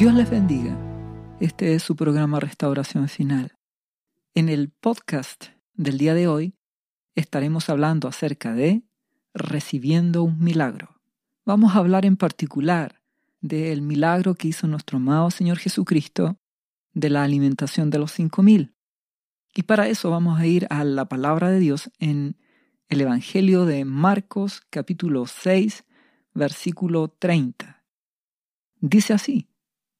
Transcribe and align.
Dios 0.00 0.14
les 0.14 0.30
bendiga. 0.30 0.74
Este 1.40 1.74
es 1.74 1.82
su 1.82 1.94
programa 1.94 2.40
Restauración 2.40 3.06
Final. 3.06 3.58
En 4.34 4.48
el 4.48 4.70
podcast 4.70 5.48
del 5.74 5.98
día 5.98 6.14
de 6.14 6.26
hoy 6.26 6.54
estaremos 7.16 7.68
hablando 7.68 8.08
acerca 8.08 8.54
de 8.54 8.82
recibiendo 9.34 10.22
un 10.22 10.42
milagro. 10.42 10.98
Vamos 11.44 11.74
a 11.76 11.80
hablar 11.80 12.06
en 12.06 12.16
particular 12.16 13.02
del 13.42 13.82
milagro 13.82 14.36
que 14.36 14.48
hizo 14.48 14.66
nuestro 14.66 14.96
amado 14.96 15.30
Señor 15.30 15.58
Jesucristo 15.58 16.38
de 16.94 17.10
la 17.10 17.22
alimentación 17.22 17.90
de 17.90 17.98
los 17.98 18.12
cinco 18.12 18.42
mil. 18.42 18.74
Y 19.54 19.64
para 19.64 19.86
eso 19.86 20.08
vamos 20.08 20.40
a 20.40 20.46
ir 20.46 20.66
a 20.70 20.82
la 20.82 21.10
palabra 21.10 21.50
de 21.50 21.58
Dios 21.58 21.90
en 21.98 22.38
el 22.88 23.02
Evangelio 23.02 23.66
de 23.66 23.84
Marcos 23.84 24.62
capítulo 24.70 25.26
6 25.26 25.84
versículo 26.32 27.08
30. 27.08 27.84
Dice 28.80 29.12
así, 29.12 29.49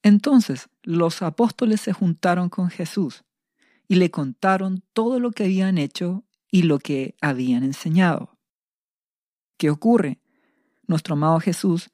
entonces 0.02 0.68
los 0.82 1.22
apóstoles 1.22 1.80
se 1.80 1.92
juntaron 1.92 2.48
con 2.48 2.70
Jesús 2.70 3.24
y 3.88 3.96
le 3.96 4.10
contaron 4.10 4.82
todo 4.92 5.20
lo 5.20 5.30
que 5.32 5.44
habían 5.44 5.78
hecho 5.78 6.24
y 6.50 6.62
lo 6.62 6.78
que 6.78 7.16
habían 7.20 7.64
enseñado. 7.64 8.38
¿Qué 9.56 9.70
ocurre? 9.70 10.20
Nuestro 10.86 11.14
amado 11.14 11.40
Jesús 11.40 11.90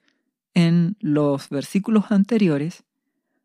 en 0.55 0.97
los 1.01 1.49
versículos 1.49 2.11
anteriores 2.11 2.85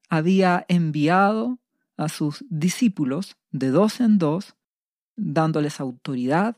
había 0.09 0.65
enviado 0.67 1.59
a 1.97 2.09
sus 2.09 2.45
discípulos 2.49 3.37
de 3.51 3.69
dos 3.69 3.99
en 3.99 4.17
dos, 4.17 4.55
dándoles 5.15 5.79
autoridad 5.79 6.57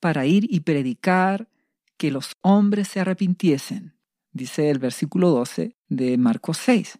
para 0.00 0.26
ir 0.26 0.46
y 0.52 0.60
predicar 0.60 1.48
que 1.96 2.10
los 2.10 2.32
hombres 2.40 2.88
se 2.88 3.00
arrepintiesen, 3.00 3.94
dice 4.32 4.70
el 4.70 4.78
versículo 4.78 5.30
12 5.30 5.76
de 5.88 6.18
Marcos 6.18 6.58
6, 6.58 6.98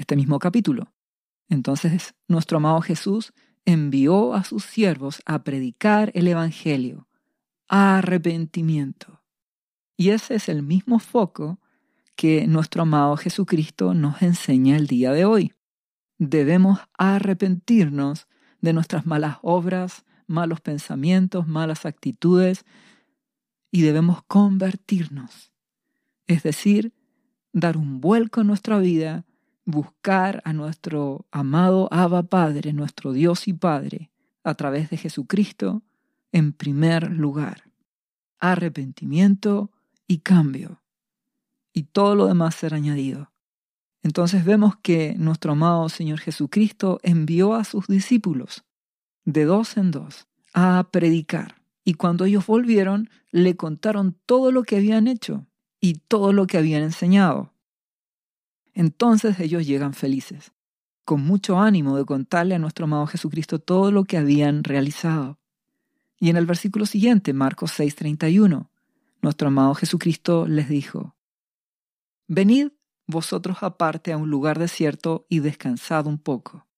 este 0.00 0.16
mismo 0.16 0.38
capítulo. 0.38 0.92
Entonces 1.48 2.14
nuestro 2.26 2.56
amado 2.56 2.80
Jesús 2.80 3.32
envió 3.66 4.34
a 4.34 4.44
sus 4.44 4.64
siervos 4.64 5.20
a 5.26 5.44
predicar 5.44 6.10
el 6.14 6.26
Evangelio, 6.26 7.06
arrepentimiento. 7.68 9.22
Y 9.96 10.10
ese 10.10 10.36
es 10.36 10.48
el 10.48 10.62
mismo 10.62 10.98
foco 10.98 11.60
que 12.16 12.46
nuestro 12.46 12.82
amado 12.82 13.16
Jesucristo 13.18 13.92
nos 13.92 14.22
enseña 14.22 14.76
el 14.76 14.86
día 14.86 15.12
de 15.12 15.26
hoy. 15.26 15.52
Debemos 16.18 16.80
arrepentirnos 16.96 18.26
de 18.60 18.72
nuestras 18.72 19.04
malas 19.06 19.36
obras, 19.42 20.04
malos 20.26 20.60
pensamientos, 20.62 21.46
malas 21.46 21.84
actitudes, 21.84 22.64
y 23.70 23.82
debemos 23.82 24.22
convertirnos. 24.24 25.52
Es 26.26 26.42
decir, 26.42 26.94
dar 27.52 27.76
un 27.76 28.00
vuelco 28.00 28.40
en 28.40 28.46
nuestra 28.46 28.78
vida, 28.78 29.26
buscar 29.70 30.42
a 30.44 30.52
nuestro 30.52 31.26
amado 31.30 31.88
Abba 31.90 32.22
Padre, 32.24 32.72
nuestro 32.72 33.12
Dios 33.12 33.48
y 33.48 33.52
Padre, 33.52 34.10
a 34.44 34.54
través 34.54 34.90
de 34.90 34.96
Jesucristo, 34.96 35.82
en 36.32 36.52
primer 36.52 37.10
lugar. 37.10 37.64
Arrepentimiento 38.38 39.70
y 40.06 40.18
cambio. 40.18 40.82
Y 41.72 41.84
todo 41.84 42.14
lo 42.14 42.26
demás 42.26 42.54
será 42.54 42.76
añadido. 42.76 43.30
Entonces 44.02 44.44
vemos 44.44 44.76
que 44.76 45.14
nuestro 45.18 45.52
amado 45.52 45.88
Señor 45.88 46.20
Jesucristo 46.20 47.00
envió 47.02 47.54
a 47.54 47.64
sus 47.64 47.86
discípulos 47.86 48.64
de 49.24 49.44
dos 49.44 49.76
en 49.76 49.90
dos 49.90 50.26
a 50.54 50.88
predicar. 50.90 51.56
Y 51.84 51.94
cuando 51.94 52.24
ellos 52.24 52.46
volvieron, 52.46 53.10
le 53.30 53.56
contaron 53.56 54.16
todo 54.26 54.52
lo 54.52 54.62
que 54.62 54.76
habían 54.76 55.06
hecho 55.06 55.46
y 55.80 55.94
todo 55.94 56.32
lo 56.32 56.46
que 56.46 56.58
habían 56.58 56.82
enseñado. 56.82 57.52
Entonces 58.74 59.40
ellos 59.40 59.66
llegan 59.66 59.94
felices, 59.94 60.52
con 61.04 61.22
mucho 61.22 61.58
ánimo 61.58 61.96
de 61.96 62.04
contarle 62.04 62.54
a 62.54 62.58
nuestro 62.58 62.84
amado 62.84 63.06
Jesucristo 63.06 63.58
todo 63.58 63.90
lo 63.90 64.04
que 64.04 64.16
habían 64.16 64.64
realizado. 64.64 65.38
Y 66.18 66.30
en 66.30 66.36
el 66.36 66.46
versículo 66.46 66.86
siguiente, 66.86 67.32
Marcos 67.32 67.72
6:31, 67.78 68.70
nuestro 69.22 69.48
amado 69.48 69.74
Jesucristo 69.74 70.46
les 70.46 70.68
dijo, 70.68 71.16
Venid 72.28 72.68
vosotros 73.06 73.58
aparte 73.62 74.12
a 74.12 74.16
un 74.16 74.30
lugar 74.30 74.58
desierto 74.58 75.26
y 75.28 75.40
descansad 75.40 76.06
un 76.06 76.18
poco. 76.18 76.68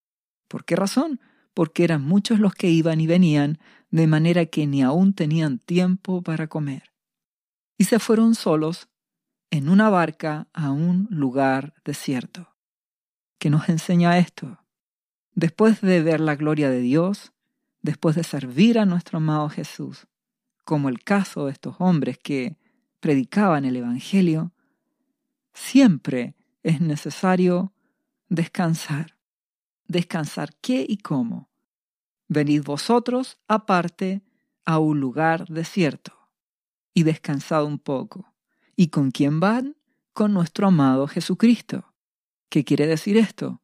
¿Por 0.48 0.64
qué 0.64 0.76
razón? 0.76 1.20
Porque 1.54 1.84
eran 1.84 2.02
muchos 2.02 2.40
los 2.40 2.54
que 2.54 2.70
iban 2.70 3.00
y 3.00 3.06
venían, 3.06 3.58
de 3.90 4.06
manera 4.06 4.46
que 4.46 4.66
ni 4.66 4.82
aún 4.82 5.12
tenían 5.12 5.58
tiempo 5.58 6.22
para 6.22 6.46
comer. 6.46 6.92
Y 7.76 7.84
se 7.84 7.98
fueron 7.98 8.34
solos 8.34 8.88
en 9.52 9.68
una 9.68 9.90
barca 9.90 10.48
a 10.54 10.70
un 10.70 11.08
lugar 11.10 11.74
desierto. 11.84 12.56
¿Qué 13.38 13.50
nos 13.50 13.68
enseña 13.68 14.16
esto? 14.16 14.58
Después 15.34 15.82
de 15.82 16.02
ver 16.02 16.20
la 16.20 16.36
gloria 16.36 16.70
de 16.70 16.80
Dios, 16.80 17.34
después 17.82 18.16
de 18.16 18.24
servir 18.24 18.78
a 18.78 18.86
nuestro 18.86 19.18
amado 19.18 19.50
Jesús, 19.50 20.06
como 20.64 20.88
el 20.88 21.04
caso 21.04 21.44
de 21.44 21.52
estos 21.52 21.76
hombres 21.80 22.16
que 22.16 22.56
predicaban 23.00 23.66
el 23.66 23.76
Evangelio, 23.76 24.52
siempre 25.52 26.34
es 26.62 26.80
necesario 26.80 27.74
descansar. 28.30 29.18
¿Descansar 29.86 30.56
qué 30.62 30.86
y 30.88 30.96
cómo? 30.96 31.50
Venid 32.26 32.62
vosotros 32.62 33.38
aparte 33.48 34.22
a 34.64 34.78
un 34.78 34.98
lugar 34.98 35.46
desierto 35.48 36.30
y 36.94 37.02
descansad 37.02 37.66
un 37.66 37.78
poco. 37.78 38.31
¿Y 38.76 38.88
con 38.88 39.10
quién 39.10 39.40
van? 39.40 39.76
Con 40.12 40.32
nuestro 40.32 40.68
amado 40.68 41.06
Jesucristo. 41.06 41.92
¿Qué 42.48 42.64
quiere 42.64 42.86
decir 42.86 43.16
esto? 43.16 43.62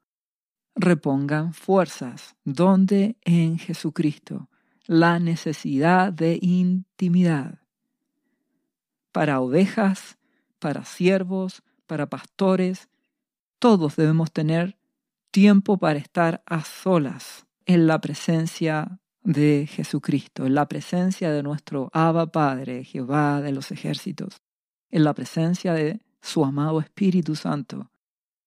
Repongan 0.74 1.52
fuerzas. 1.52 2.36
¿Dónde? 2.44 3.16
En 3.22 3.58
Jesucristo. 3.58 4.48
La 4.86 5.18
necesidad 5.18 6.12
de 6.12 6.38
intimidad. 6.40 7.60
Para 9.12 9.40
ovejas, 9.40 10.18
para 10.58 10.84
siervos, 10.84 11.62
para 11.86 12.08
pastores, 12.08 12.88
todos 13.58 13.96
debemos 13.96 14.32
tener 14.32 14.78
tiempo 15.30 15.78
para 15.78 15.98
estar 15.98 16.42
a 16.46 16.64
solas 16.64 17.46
en 17.66 17.86
la 17.86 18.00
presencia 18.00 19.00
de 19.22 19.68
Jesucristo, 19.70 20.46
en 20.46 20.54
la 20.54 20.68
presencia 20.68 21.30
de 21.30 21.42
nuestro 21.42 21.90
Abba 21.92 22.32
Padre, 22.32 22.84
Jehová 22.84 23.40
de 23.42 23.52
los 23.52 23.70
ejércitos, 23.70 24.40
en 24.90 25.04
la 25.04 25.14
presencia 25.14 25.72
de 25.72 26.00
su 26.20 26.44
amado 26.44 26.80
Espíritu 26.80 27.36
Santo, 27.36 27.90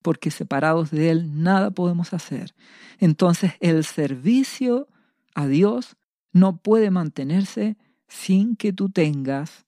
porque 0.02 0.32
separados 0.32 0.92
de 0.92 1.10
Él 1.12 1.44
nada 1.44 1.72
podemos 1.72 2.14
hacer. 2.14 2.54
Entonces 3.00 3.54
el 3.60 3.84
servicio 3.84 4.88
a 5.36 5.48
Dios 5.48 5.96
no 6.34 6.58
puede 6.58 6.92
mantenerse 6.92 7.78
sin 8.08 8.56
que 8.56 8.74
tú 8.74 8.90
tengas 8.90 9.66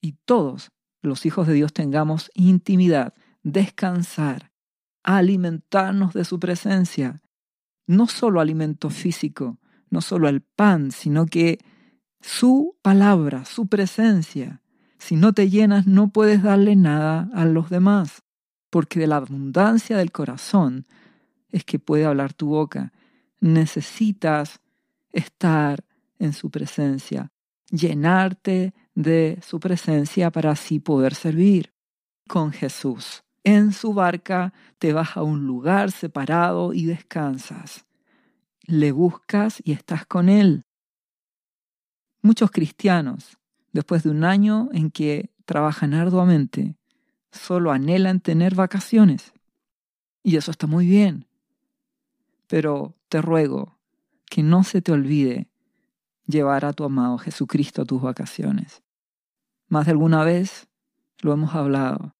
y 0.00 0.12
todos 0.24 0.70
los 1.02 1.26
hijos 1.26 1.46
de 1.46 1.54
Dios 1.54 1.72
tengamos 1.72 2.30
intimidad, 2.34 3.14
descansar, 3.42 4.52
alimentarnos 5.02 6.14
de 6.14 6.24
su 6.24 6.40
presencia, 6.40 7.22
no 7.86 8.06
solo 8.06 8.40
alimento 8.40 8.90
físico, 8.90 9.58
no 9.90 10.00
solo 10.00 10.28
el 10.28 10.40
pan, 10.40 10.90
sino 10.92 11.26
que 11.26 11.58
su 12.20 12.76
palabra, 12.82 13.44
su 13.44 13.66
presencia. 13.66 14.62
Si 15.04 15.16
no 15.16 15.34
te 15.34 15.50
llenas, 15.50 15.86
no 15.86 16.08
puedes 16.08 16.42
darle 16.42 16.76
nada 16.76 17.28
a 17.34 17.44
los 17.44 17.68
demás, 17.68 18.22
porque 18.70 18.98
de 18.98 19.06
la 19.06 19.16
abundancia 19.16 19.98
del 19.98 20.10
corazón 20.10 20.86
es 21.50 21.62
que 21.62 21.78
puede 21.78 22.06
hablar 22.06 22.32
tu 22.32 22.46
boca. 22.46 22.90
Necesitas 23.38 24.62
estar 25.12 25.84
en 26.18 26.32
su 26.32 26.50
presencia, 26.50 27.30
llenarte 27.70 28.72
de 28.94 29.38
su 29.46 29.60
presencia 29.60 30.30
para 30.30 30.52
así 30.52 30.80
poder 30.80 31.14
servir 31.14 31.74
con 32.26 32.50
Jesús. 32.50 33.24
En 33.42 33.74
su 33.74 33.92
barca 33.92 34.54
te 34.78 34.94
vas 34.94 35.18
a 35.18 35.22
un 35.22 35.46
lugar 35.46 35.92
separado 35.92 36.72
y 36.72 36.86
descansas. 36.86 37.84
Le 38.62 38.90
buscas 38.90 39.60
y 39.66 39.72
estás 39.72 40.06
con 40.06 40.30
Él. 40.30 40.64
Muchos 42.22 42.50
cristianos, 42.50 43.36
después 43.74 44.04
de 44.04 44.10
un 44.10 44.24
año 44.24 44.70
en 44.72 44.90
que 44.90 45.30
trabajan 45.44 45.92
arduamente, 45.92 46.76
solo 47.32 47.72
anhelan 47.72 48.20
tener 48.20 48.54
vacaciones. 48.54 49.34
Y 50.22 50.36
eso 50.36 50.52
está 50.52 50.66
muy 50.66 50.86
bien. 50.86 51.26
Pero 52.46 52.94
te 53.08 53.20
ruego 53.20 53.76
que 54.30 54.42
no 54.42 54.64
se 54.64 54.80
te 54.80 54.92
olvide 54.92 55.50
llevar 56.26 56.64
a 56.64 56.72
tu 56.72 56.84
amado 56.84 57.18
Jesucristo 57.18 57.82
a 57.82 57.84
tus 57.84 58.00
vacaciones. 58.00 58.82
Más 59.68 59.86
de 59.86 59.92
alguna 59.92 60.24
vez 60.24 60.68
lo 61.20 61.32
hemos 61.32 61.54
hablado. 61.54 62.14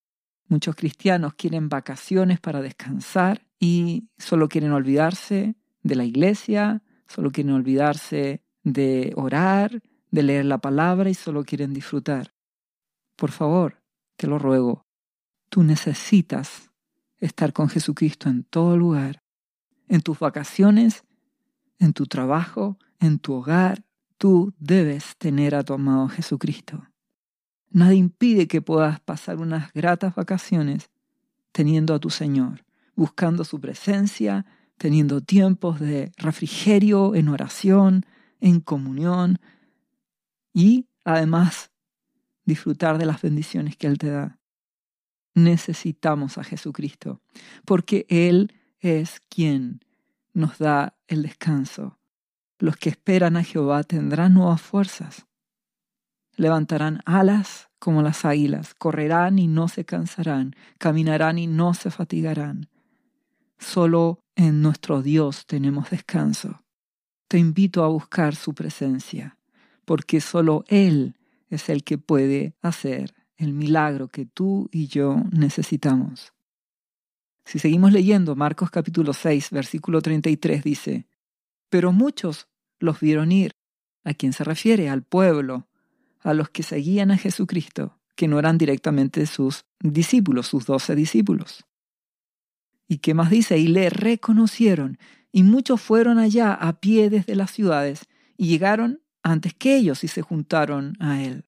Muchos 0.47 0.75
cristianos 0.75 1.35
quieren 1.35 1.69
vacaciones 1.69 2.39
para 2.39 2.61
descansar 2.61 3.47
y 3.59 4.09
solo 4.17 4.49
quieren 4.49 4.73
olvidarse 4.73 5.55
de 5.83 5.95
la 5.95 6.03
iglesia, 6.03 6.83
solo 7.07 7.31
quieren 7.31 7.53
olvidarse 7.53 8.43
de 8.63 9.13
orar, 9.15 9.81
de 10.11 10.23
leer 10.23 10.45
la 10.45 10.59
palabra 10.59 11.09
y 11.09 11.13
solo 11.13 11.43
quieren 11.43 11.73
disfrutar. 11.73 12.33
Por 13.15 13.31
favor, 13.31 13.81
te 14.15 14.27
lo 14.27 14.39
ruego, 14.39 14.85
tú 15.49 15.63
necesitas 15.63 16.71
estar 17.17 17.53
con 17.53 17.69
Jesucristo 17.69 18.29
en 18.29 18.43
todo 18.43 18.77
lugar, 18.77 19.23
en 19.87 20.01
tus 20.01 20.19
vacaciones, 20.19 21.03
en 21.79 21.93
tu 21.93 22.05
trabajo, 22.05 22.77
en 22.99 23.19
tu 23.19 23.33
hogar, 23.33 23.83
tú 24.17 24.53
debes 24.57 25.15
tener 25.17 25.55
a 25.55 25.63
tu 25.63 25.73
amado 25.73 26.07
Jesucristo. 26.07 26.87
Nadie 27.69 27.97
impide 27.97 28.47
que 28.47 28.61
puedas 28.61 28.99
pasar 28.99 29.37
unas 29.37 29.71
gratas 29.73 30.15
vacaciones 30.15 30.89
teniendo 31.51 31.93
a 31.93 31.99
tu 31.99 32.09
Señor, 32.09 32.65
buscando 32.95 33.43
su 33.43 33.59
presencia, 33.59 34.45
teniendo 34.77 35.21
tiempos 35.21 35.79
de 35.79 36.11
refrigerio 36.17 37.15
en 37.15 37.29
oración, 37.29 38.05
en 38.39 38.59
comunión 38.59 39.39
y 40.55 40.87
además 41.03 41.69
disfrutar 42.45 42.97
de 42.97 43.05
las 43.05 43.21
bendiciones 43.21 43.75
que 43.75 43.87
Él 43.87 43.97
te 43.97 44.09
da. 44.09 44.39
Necesitamos 45.35 46.37
a 46.37 46.45
Jesucristo 46.45 47.21
porque 47.65 48.05
Él 48.07 48.53
es 48.79 49.21
quien 49.27 49.81
nos 50.33 50.57
da 50.57 50.97
el 51.07 51.23
descanso. 51.23 51.99
Los 52.57 52.77
que 52.77 52.89
esperan 52.89 53.35
a 53.35 53.43
Jehová 53.43 53.83
tendrán 53.83 54.33
nuevas 54.33 54.61
fuerzas. 54.61 55.27
Levantarán 56.37 57.01
alas 57.05 57.69
como 57.77 58.01
las 58.01 58.23
águilas, 58.23 58.73
correrán 58.75 59.39
y 59.39 59.47
no 59.47 59.67
se 59.67 59.83
cansarán, 59.83 60.55
caminarán 60.77 61.37
y 61.37 61.47
no 61.47 61.73
se 61.73 61.91
fatigarán. 61.91 62.69
Solo 63.57 64.19
en 64.35 64.61
nuestro 64.61 65.01
Dios 65.01 65.45
tenemos 65.47 65.89
descanso. 65.89 66.63
Te 67.27 67.39
invito 67.39 67.83
a 67.83 67.89
buscar 67.89 68.35
su 68.35 68.53
presencia, 68.53 69.37
porque 69.85 70.21
solo 70.21 70.65
Él 70.67 71.15
es 71.49 71.69
el 71.69 71.83
que 71.83 71.97
puede 71.97 72.55
hacer 72.61 73.13
el 73.37 73.53
milagro 73.53 74.07
que 74.07 74.25
tú 74.25 74.69
y 74.71 74.87
yo 74.87 75.21
necesitamos. 75.31 76.33
Si 77.45 77.59
seguimos 77.59 77.91
leyendo 77.91 78.35
Marcos 78.35 78.71
capítulo 78.71 79.13
6, 79.13 79.51
versículo 79.51 80.01
33 80.01 80.63
dice, 80.63 81.07
Pero 81.69 81.91
muchos 81.91 82.47
los 82.79 82.99
vieron 82.99 83.31
ir, 83.31 83.55
a 84.03 84.13
quien 84.13 84.33
se 84.33 84.43
refiere 84.43 84.89
al 84.89 85.03
pueblo, 85.03 85.67
a 86.21 86.33
los 86.33 86.49
que 86.49 86.63
seguían 86.63 87.11
a 87.11 87.17
Jesucristo, 87.17 87.99
que 88.15 88.27
no 88.27 88.39
eran 88.39 88.57
directamente 88.57 89.25
sus 89.27 89.65
discípulos, 89.79 90.47
sus 90.47 90.65
doce 90.65 90.95
discípulos. 90.95 91.65
¿Y 92.87 92.97
qué 92.97 93.13
más 93.13 93.29
dice? 93.29 93.57
Y 93.57 93.67
le 93.67 93.89
reconocieron, 93.89 94.97
y 95.31 95.43
muchos 95.43 95.81
fueron 95.81 96.17
allá 96.17 96.53
a 96.53 96.79
pie 96.79 97.09
desde 97.09 97.35
las 97.35 97.51
ciudades, 97.51 98.05
y 98.37 98.47
llegaron 98.47 99.01
antes 99.25 99.55
que 99.55 99.75
ellos 99.75 100.03
y 100.03 100.07
se 100.07 100.21
juntaron 100.21 100.95
a 100.99 101.23
él. 101.23 101.45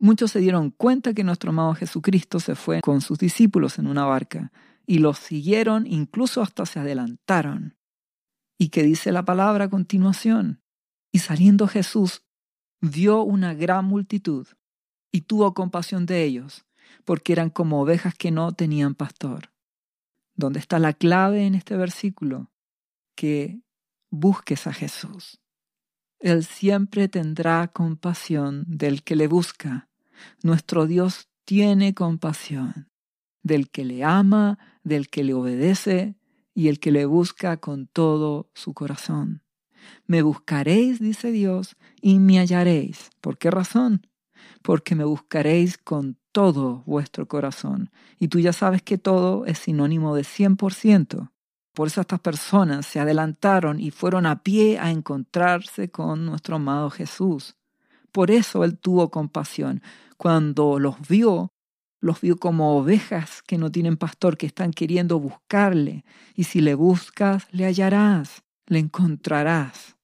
Muchos 0.00 0.32
se 0.32 0.40
dieron 0.40 0.70
cuenta 0.70 1.14
que 1.14 1.22
nuestro 1.22 1.50
amado 1.50 1.74
Jesucristo 1.74 2.40
se 2.40 2.56
fue 2.56 2.80
con 2.80 3.00
sus 3.00 3.18
discípulos 3.18 3.78
en 3.78 3.86
una 3.86 4.04
barca, 4.04 4.52
y 4.84 4.98
los 4.98 5.18
siguieron, 5.18 5.86
incluso 5.86 6.42
hasta 6.42 6.66
se 6.66 6.80
adelantaron. 6.80 7.76
¿Y 8.58 8.70
qué 8.70 8.82
dice 8.82 9.12
la 9.12 9.24
palabra 9.24 9.66
a 9.66 9.70
continuación? 9.70 10.60
Y 11.12 11.20
saliendo 11.20 11.68
Jesús 11.68 12.24
vio 12.80 13.22
una 13.22 13.54
gran 13.54 13.84
multitud 13.84 14.48
y 15.12 15.20
tuvo 15.20 15.54
compasión 15.54 16.04
de 16.04 16.24
ellos, 16.24 16.66
porque 17.04 17.32
eran 17.32 17.50
como 17.50 17.80
ovejas 17.80 18.14
que 18.14 18.32
no 18.32 18.52
tenían 18.52 18.96
pastor. 18.96 19.52
¿Dónde 20.34 20.58
está 20.58 20.80
la 20.80 20.94
clave 20.94 21.46
en 21.46 21.54
este 21.54 21.76
versículo? 21.76 22.50
Que 23.14 23.60
busques 24.10 24.66
a 24.66 24.72
Jesús. 24.72 25.40
Él 26.20 26.44
siempre 26.44 27.08
tendrá 27.08 27.68
compasión 27.68 28.64
del 28.66 29.02
que 29.02 29.16
le 29.16 29.28
busca. 29.28 29.88
Nuestro 30.42 30.86
Dios 30.86 31.28
tiene 31.44 31.94
compasión 31.94 32.88
del 33.42 33.70
que 33.70 33.84
le 33.84 34.04
ama, 34.04 34.58
del 34.82 35.08
que 35.08 35.24
le 35.24 35.34
obedece 35.34 36.16
y 36.54 36.68
el 36.68 36.80
que 36.80 36.90
le 36.90 37.06
busca 37.06 37.58
con 37.58 37.86
todo 37.86 38.50
su 38.54 38.74
corazón. 38.74 39.42
Me 40.06 40.22
buscaréis, 40.22 40.98
dice 40.98 41.30
Dios, 41.30 41.76
y 42.00 42.18
me 42.18 42.38
hallaréis. 42.38 43.10
¿Por 43.20 43.38
qué 43.38 43.50
razón? 43.50 44.06
Porque 44.62 44.94
me 44.94 45.04
buscaréis 45.04 45.78
con 45.78 46.18
todo 46.32 46.82
vuestro 46.84 47.28
corazón. 47.28 47.90
Y 48.18 48.28
tú 48.28 48.40
ya 48.40 48.52
sabes 48.52 48.82
que 48.82 48.98
todo 48.98 49.46
es 49.46 49.58
sinónimo 49.58 50.14
de 50.14 50.24
100%. 50.24 51.30
Por 51.78 51.86
eso 51.86 52.00
estas 52.00 52.18
personas 52.18 52.86
se 52.86 52.98
adelantaron 52.98 53.78
y 53.78 53.92
fueron 53.92 54.26
a 54.26 54.42
pie 54.42 54.80
a 54.80 54.90
encontrarse 54.90 55.92
con 55.92 56.26
nuestro 56.26 56.56
amado 56.56 56.90
Jesús. 56.90 57.54
Por 58.10 58.32
eso 58.32 58.64
Él 58.64 58.76
tuvo 58.76 59.12
compasión. 59.12 59.80
Cuando 60.16 60.80
los 60.80 60.96
vio, 61.06 61.52
los 62.00 62.20
vio 62.20 62.36
como 62.36 62.76
ovejas 62.76 63.44
que 63.46 63.58
no 63.58 63.70
tienen 63.70 63.96
pastor, 63.96 64.36
que 64.36 64.46
están 64.46 64.72
queriendo 64.72 65.20
buscarle. 65.20 66.04
Y 66.34 66.42
si 66.42 66.60
le 66.60 66.74
buscas, 66.74 67.46
le 67.52 67.66
hallarás 67.66 68.42
le 68.66 68.80
encontrarás. 68.80 69.96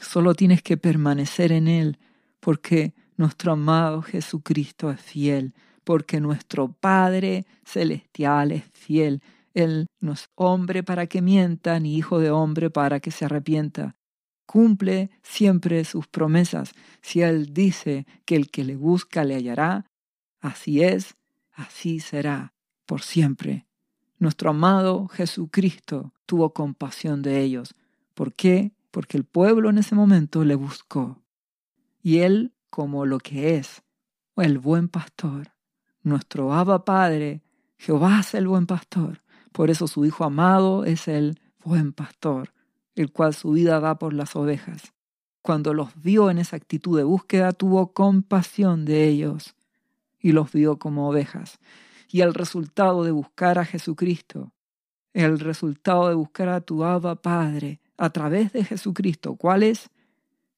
Solo 0.00 0.34
tienes 0.34 0.62
que 0.62 0.78
permanecer 0.78 1.52
en 1.52 1.68
Él, 1.68 1.98
porque 2.40 2.94
nuestro 3.18 3.52
amado 3.52 4.00
Jesucristo 4.00 4.90
es 4.90 5.02
fiel, 5.02 5.52
porque 5.84 6.18
nuestro 6.18 6.72
Padre 6.72 7.44
Celestial 7.62 8.52
es 8.52 8.64
fiel. 8.72 9.22
Él 9.54 9.86
no 10.00 10.12
es 10.12 10.28
hombre 10.34 10.82
para 10.82 11.06
que 11.06 11.22
mienta, 11.22 11.80
ni 11.80 11.96
hijo 11.96 12.18
de 12.18 12.30
hombre 12.30 12.70
para 12.70 13.00
que 13.00 13.10
se 13.10 13.24
arrepienta. 13.24 13.96
Cumple 14.46 15.10
siempre 15.22 15.84
sus 15.84 16.06
promesas. 16.06 16.72
Si 17.00 17.22
Él 17.22 17.54
dice 17.54 18.06
que 18.26 18.36
el 18.36 18.50
que 18.50 18.64
le 18.64 18.76
busca 18.76 19.24
le 19.24 19.36
hallará, 19.36 19.86
así 20.40 20.82
es, 20.82 21.16
así 21.52 22.00
será, 22.00 22.52
por 22.84 23.00
siempre. 23.00 23.66
Nuestro 24.18 24.50
amado 24.50 25.08
Jesucristo 25.08 26.12
tuvo 26.26 26.52
compasión 26.52 27.22
de 27.22 27.40
ellos 27.40 27.74
¿Por 28.14 28.32
qué? 28.32 28.72
Porque 28.92 29.16
el 29.16 29.24
pueblo 29.24 29.70
en 29.70 29.78
ese 29.78 29.94
momento 29.94 30.44
le 30.44 30.54
buscó. 30.54 31.20
Y 32.00 32.20
él, 32.20 32.54
como 32.70 33.06
lo 33.06 33.18
que 33.18 33.56
es, 33.56 33.82
el 34.36 34.58
buen 34.58 34.88
pastor, 34.88 35.52
nuestro 36.02 36.54
Abba 36.54 36.84
Padre, 36.84 37.42
Jehová 37.76 38.20
es 38.20 38.34
el 38.34 38.46
buen 38.46 38.66
pastor. 38.66 39.23
Por 39.54 39.70
eso 39.70 39.86
su 39.86 40.04
Hijo 40.04 40.24
amado 40.24 40.84
es 40.84 41.06
el 41.06 41.38
buen 41.62 41.92
pastor, 41.92 42.52
el 42.96 43.12
cual 43.12 43.34
su 43.34 43.52
vida 43.52 43.78
da 43.78 44.00
por 44.00 44.12
las 44.12 44.34
ovejas. 44.34 44.94
Cuando 45.42 45.74
los 45.74 45.90
vio 46.02 46.28
en 46.28 46.38
esa 46.38 46.56
actitud 46.56 46.98
de 46.98 47.04
búsqueda, 47.04 47.52
tuvo 47.52 47.92
compasión 47.92 48.84
de 48.84 49.06
ellos 49.06 49.54
y 50.18 50.32
los 50.32 50.50
vio 50.50 50.80
como 50.80 51.08
ovejas. 51.08 51.60
Y 52.08 52.22
el 52.22 52.34
resultado 52.34 53.04
de 53.04 53.12
buscar 53.12 53.60
a 53.60 53.64
Jesucristo, 53.64 54.50
el 55.12 55.38
resultado 55.38 56.08
de 56.08 56.16
buscar 56.16 56.48
a 56.48 56.60
tu 56.60 56.82
Abba 56.82 57.14
Padre, 57.22 57.80
a 57.96 58.10
través 58.10 58.52
de 58.52 58.64
Jesucristo. 58.64 59.36
¿Cuál 59.36 59.62
es? 59.62 59.88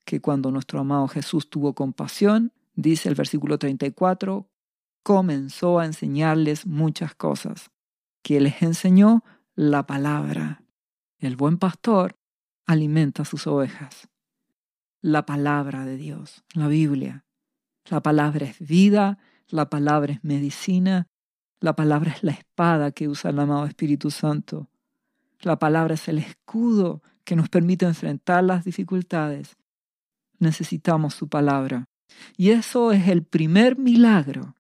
Que 0.07 0.23
cuando 0.23 0.51
nuestro 0.51 0.81
amado 0.81 1.07
Jesús 1.07 1.51
tuvo 1.51 1.75
compasión, 1.75 2.51
dice 2.75 3.11
el 3.11 3.15
versículo 3.15 3.59
34, 3.59 4.49
comenzó 5.03 5.81
a 5.81 5.85
enseñarles 5.85 6.65
muchas 6.67 7.15
cosas, 7.15 7.71
que 8.27 8.41
les 8.41 8.61
enseñó 8.61 9.23
la 9.55 9.87
palabra. 9.87 10.61
El 11.21 11.37
buen 11.37 11.59
pastor 11.59 12.19
alimenta 12.67 13.25
sus 13.25 13.47
ovejas. 13.47 14.09
La 15.01 15.25
palabra 15.25 15.85
de 15.85 15.97
Dios, 15.97 16.43
la 16.53 16.67
Biblia. 16.67 17.25
La 17.89 18.03
palabra 18.03 18.47
es 18.47 18.59
vida, 18.59 19.21
la 19.47 19.71
palabra 19.71 20.15
es 20.15 20.25
medicina, 20.25 21.07
la 21.61 21.77
palabra 21.77 22.11
es 22.11 22.25
la 22.25 22.33
espada 22.33 22.91
que 22.91 23.07
usa 23.07 23.31
el 23.31 23.39
amado 23.39 23.65
Espíritu 23.65 24.11
Santo. 24.11 24.69
La 25.39 25.61
palabra 25.61 25.95
es 25.95 26.09
el 26.09 26.19
escudo 26.19 27.03
que 27.23 27.37
nos 27.37 27.49
permite 27.49 27.87
enfrentar 27.87 28.43
las 28.43 28.65
dificultades. 28.65 29.57
Necesitamos 30.41 31.15
su 31.15 31.29
palabra. 31.29 31.85
Y 32.37 32.51
eso 32.51 32.91
es 32.91 33.07
el 33.07 33.23
primer 33.23 33.79
milagro 33.79 34.57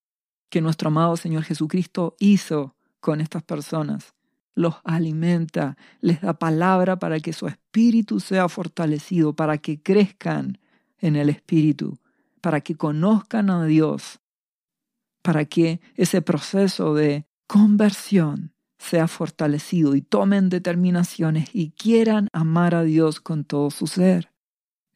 que 0.50 0.60
nuestro 0.60 0.86
amado 0.86 1.16
Señor 1.16 1.42
Jesucristo 1.42 2.14
hizo 2.20 2.75
con 3.06 3.20
estas 3.20 3.44
personas. 3.44 4.16
Los 4.56 4.74
alimenta, 4.82 5.76
les 6.00 6.22
da 6.22 6.34
palabra 6.40 6.98
para 6.98 7.20
que 7.20 7.32
su 7.32 7.46
espíritu 7.46 8.18
sea 8.18 8.48
fortalecido, 8.48 9.32
para 9.36 9.58
que 9.58 9.80
crezcan 9.80 10.58
en 10.98 11.14
el 11.14 11.28
espíritu, 11.28 12.00
para 12.40 12.62
que 12.62 12.74
conozcan 12.74 13.48
a 13.48 13.64
Dios, 13.64 14.18
para 15.22 15.44
que 15.44 15.80
ese 15.94 16.20
proceso 16.20 16.94
de 16.94 17.28
conversión 17.46 18.52
sea 18.76 19.06
fortalecido 19.06 19.94
y 19.94 20.02
tomen 20.02 20.48
determinaciones 20.48 21.50
y 21.52 21.70
quieran 21.70 22.26
amar 22.32 22.74
a 22.74 22.82
Dios 22.82 23.20
con 23.20 23.44
todo 23.44 23.70
su 23.70 23.86
ser. 23.86 24.32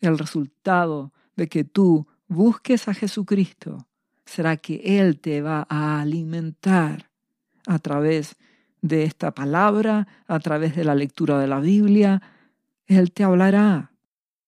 El 0.00 0.18
resultado 0.18 1.12
de 1.36 1.48
que 1.48 1.62
tú 1.62 2.08
busques 2.26 2.88
a 2.88 2.94
Jesucristo 2.94 3.86
será 4.24 4.56
que 4.56 4.98
Él 4.98 5.20
te 5.20 5.42
va 5.42 5.64
a 5.70 6.00
alimentar 6.00 7.09
a 7.70 7.78
través 7.78 8.36
de 8.82 9.04
esta 9.04 9.32
palabra, 9.32 10.08
a 10.26 10.40
través 10.40 10.74
de 10.74 10.82
la 10.82 10.96
lectura 10.96 11.38
de 11.38 11.46
la 11.46 11.60
Biblia. 11.60 12.20
Él 12.86 13.12
te 13.12 13.22
hablará, 13.22 13.92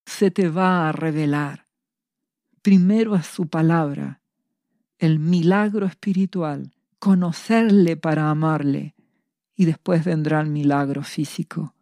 se 0.05 0.33
te 0.33 0.49
va 0.49 0.89
a 0.89 0.93
revelar. 0.93 1.69
Primero 2.63 3.15
es 3.15 3.27
su 3.27 3.47
palabra, 3.47 4.21
el 4.99 5.21
milagro 5.21 5.87
espiritual, 5.87 6.75
conocerle 6.99 7.97
para 7.97 8.29
amarle 8.29 8.97
y 9.55 9.67
después 9.67 10.05
vendrá 10.05 10.41
el 10.41 10.49
milagro 10.49 11.05
físico. 11.05 11.77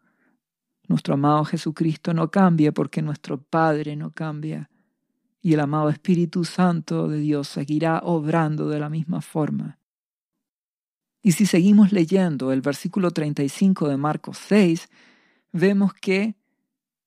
Nuestro 0.88 1.14
amado 1.14 1.46
Jesucristo 1.46 2.12
no 2.12 2.30
cambia 2.30 2.72
porque 2.72 3.00
nuestro 3.00 3.40
Padre 3.40 3.96
no 3.96 4.10
cambia 4.10 4.68
y 5.40 5.54
el 5.54 5.60
amado 5.60 5.88
Espíritu 5.88 6.44
Santo 6.44 7.08
de 7.08 7.18
Dios 7.18 7.48
seguirá 7.48 8.00
obrando 8.04 8.68
de 8.68 8.78
la 8.78 8.90
misma 8.90 9.22
forma. 9.22 9.79
Y 11.22 11.32
si 11.32 11.46
seguimos 11.46 11.92
leyendo 11.92 12.52
el 12.52 12.62
versículo 12.62 13.10
35 13.10 13.88
de 13.88 13.96
Marcos 13.96 14.38
6, 14.38 14.88
vemos 15.52 15.92
que 15.92 16.34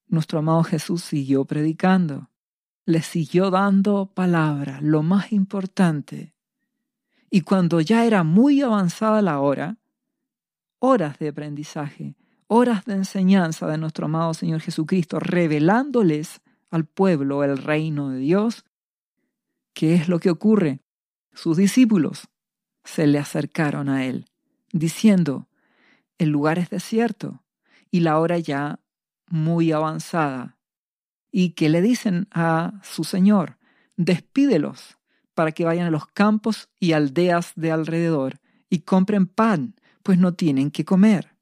nuestro 0.08 0.40
amado 0.40 0.64
Jesús 0.64 1.04
siguió 1.04 1.46
predicando, 1.46 2.30
le 2.86 3.02
siguió 3.02 3.50
dando 3.50 4.12
palabra, 4.14 4.80
lo 4.82 5.02
más 5.02 5.32
importante. 5.32 6.36
Y 7.32 7.42
cuando 7.42 7.82
ya 7.82 8.06
era 8.06 8.24
muy 8.24 8.62
avanzada 8.62 9.22
la 9.24 9.40
hora, 9.40 9.78
horas 10.78 11.18
de 11.18 11.30
aprendizaje, 11.30 12.16
horas 12.46 12.86
de 12.86 12.94
enseñanza 12.94 13.66
de 13.66 13.80
nuestro 13.80 14.06
amado 14.06 14.36
Señor 14.36 14.62
Jesucristo, 14.62 15.20
revelándoles 15.20 16.42
al 16.70 16.86
pueblo 16.86 17.44
el 17.44 17.58
reino 17.58 18.10
de 18.10 18.20
Dios, 18.20 18.64
¿qué 19.74 19.96
es 19.96 20.08
lo 20.08 20.20
que 20.20 20.30
ocurre? 20.30 20.82
Sus 21.32 21.58
discípulos 21.58 22.28
se 22.84 23.08
le 23.08 23.20
acercaron 23.20 23.90
a 23.90 24.06
él, 24.06 24.26
diciendo, 24.72 25.48
el 26.18 26.30
lugar 26.30 26.60
es 26.60 26.70
desierto 26.70 27.44
y 27.92 28.02
la 28.02 28.20
hora 28.20 28.40
ya 28.40 28.80
muy 29.28 29.72
avanzada. 29.72 30.58
Y 31.32 31.52
que 31.52 31.70
le 31.70 31.82
dicen 31.82 32.28
a 32.32 32.80
su 32.84 33.04
Señor, 33.04 33.58
despídelos 33.98 34.98
para 35.34 35.52
que 35.52 35.66
vayan 35.66 35.88
a 35.88 35.92
los 35.92 36.08
campos 36.08 36.70
y 36.80 36.94
aldeas 36.94 37.54
de 37.56 37.72
alrededor 37.72 38.40
y 38.70 38.80
compren 38.80 39.26
pan, 39.26 39.76
pues 40.04 40.18
no 40.20 40.34
tienen 40.34 40.72
que 40.72 40.86
comer. 40.86 41.36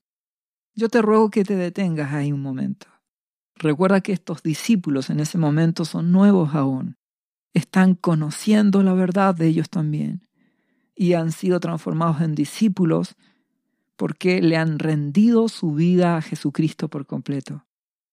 Yo 0.75 0.87
te 0.89 1.01
ruego 1.01 1.29
que 1.29 1.43
te 1.43 1.55
detengas 1.55 2.13
ahí 2.13 2.31
un 2.31 2.41
momento. 2.41 2.87
Recuerda 3.55 4.01
que 4.01 4.13
estos 4.13 4.41
discípulos 4.41 5.09
en 5.09 5.19
ese 5.19 5.37
momento 5.37 5.85
son 5.85 6.11
nuevos 6.11 6.55
aún. 6.55 6.97
Están 7.53 7.95
conociendo 7.95 8.81
la 8.81 8.93
verdad 8.93 9.35
de 9.35 9.47
ellos 9.47 9.69
también. 9.69 10.27
Y 11.01 11.13
han 11.13 11.31
sido 11.31 11.59
transformados 11.59 12.21
en 12.21 12.35
discípulos 12.35 13.15
porque 13.95 14.41
le 14.41 14.57
han 14.57 14.77
rendido 14.77 15.47
su 15.47 15.73
vida 15.73 16.17
a 16.17 16.21
Jesucristo 16.21 16.89
por 16.89 17.05
completo. 17.05 17.65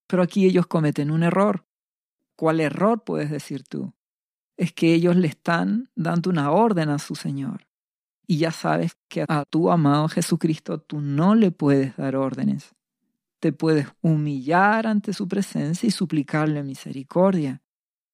Pero 0.07 0.23
aquí 0.23 0.45
ellos 0.45 0.65
cometen 0.65 1.11
un 1.11 1.23
error. 1.23 1.65
¿Cuál 2.35 2.59
error 2.59 3.03
puedes 3.03 3.29
decir 3.29 3.63
tú? 3.63 3.93
Es 4.57 4.73
que 4.73 4.93
ellos 4.93 5.15
le 5.15 5.27
están 5.27 5.89
dando 5.95 6.29
una 6.29 6.51
orden 6.51 6.89
a 6.89 6.97
su 6.99 7.15
Señor. 7.15 7.67
Y 8.25 8.37
ya 8.37 8.51
sabes 8.51 8.97
que 9.07 9.25
a 9.27 9.43
tu 9.49 9.69
amado 9.69 10.07
Jesucristo 10.07 10.79
tú 10.79 11.01
no 11.01 11.35
le 11.35 11.51
puedes 11.51 11.95
dar 11.97 12.15
órdenes 12.15 12.73
te 13.39 13.53
puedes 13.53 13.87
humillar 14.01 14.85
ante 14.85 15.13
su 15.13 15.27
presencia 15.27 15.87
y 15.87 15.91
suplicarle 15.91 16.63
misericordia. 16.63 17.61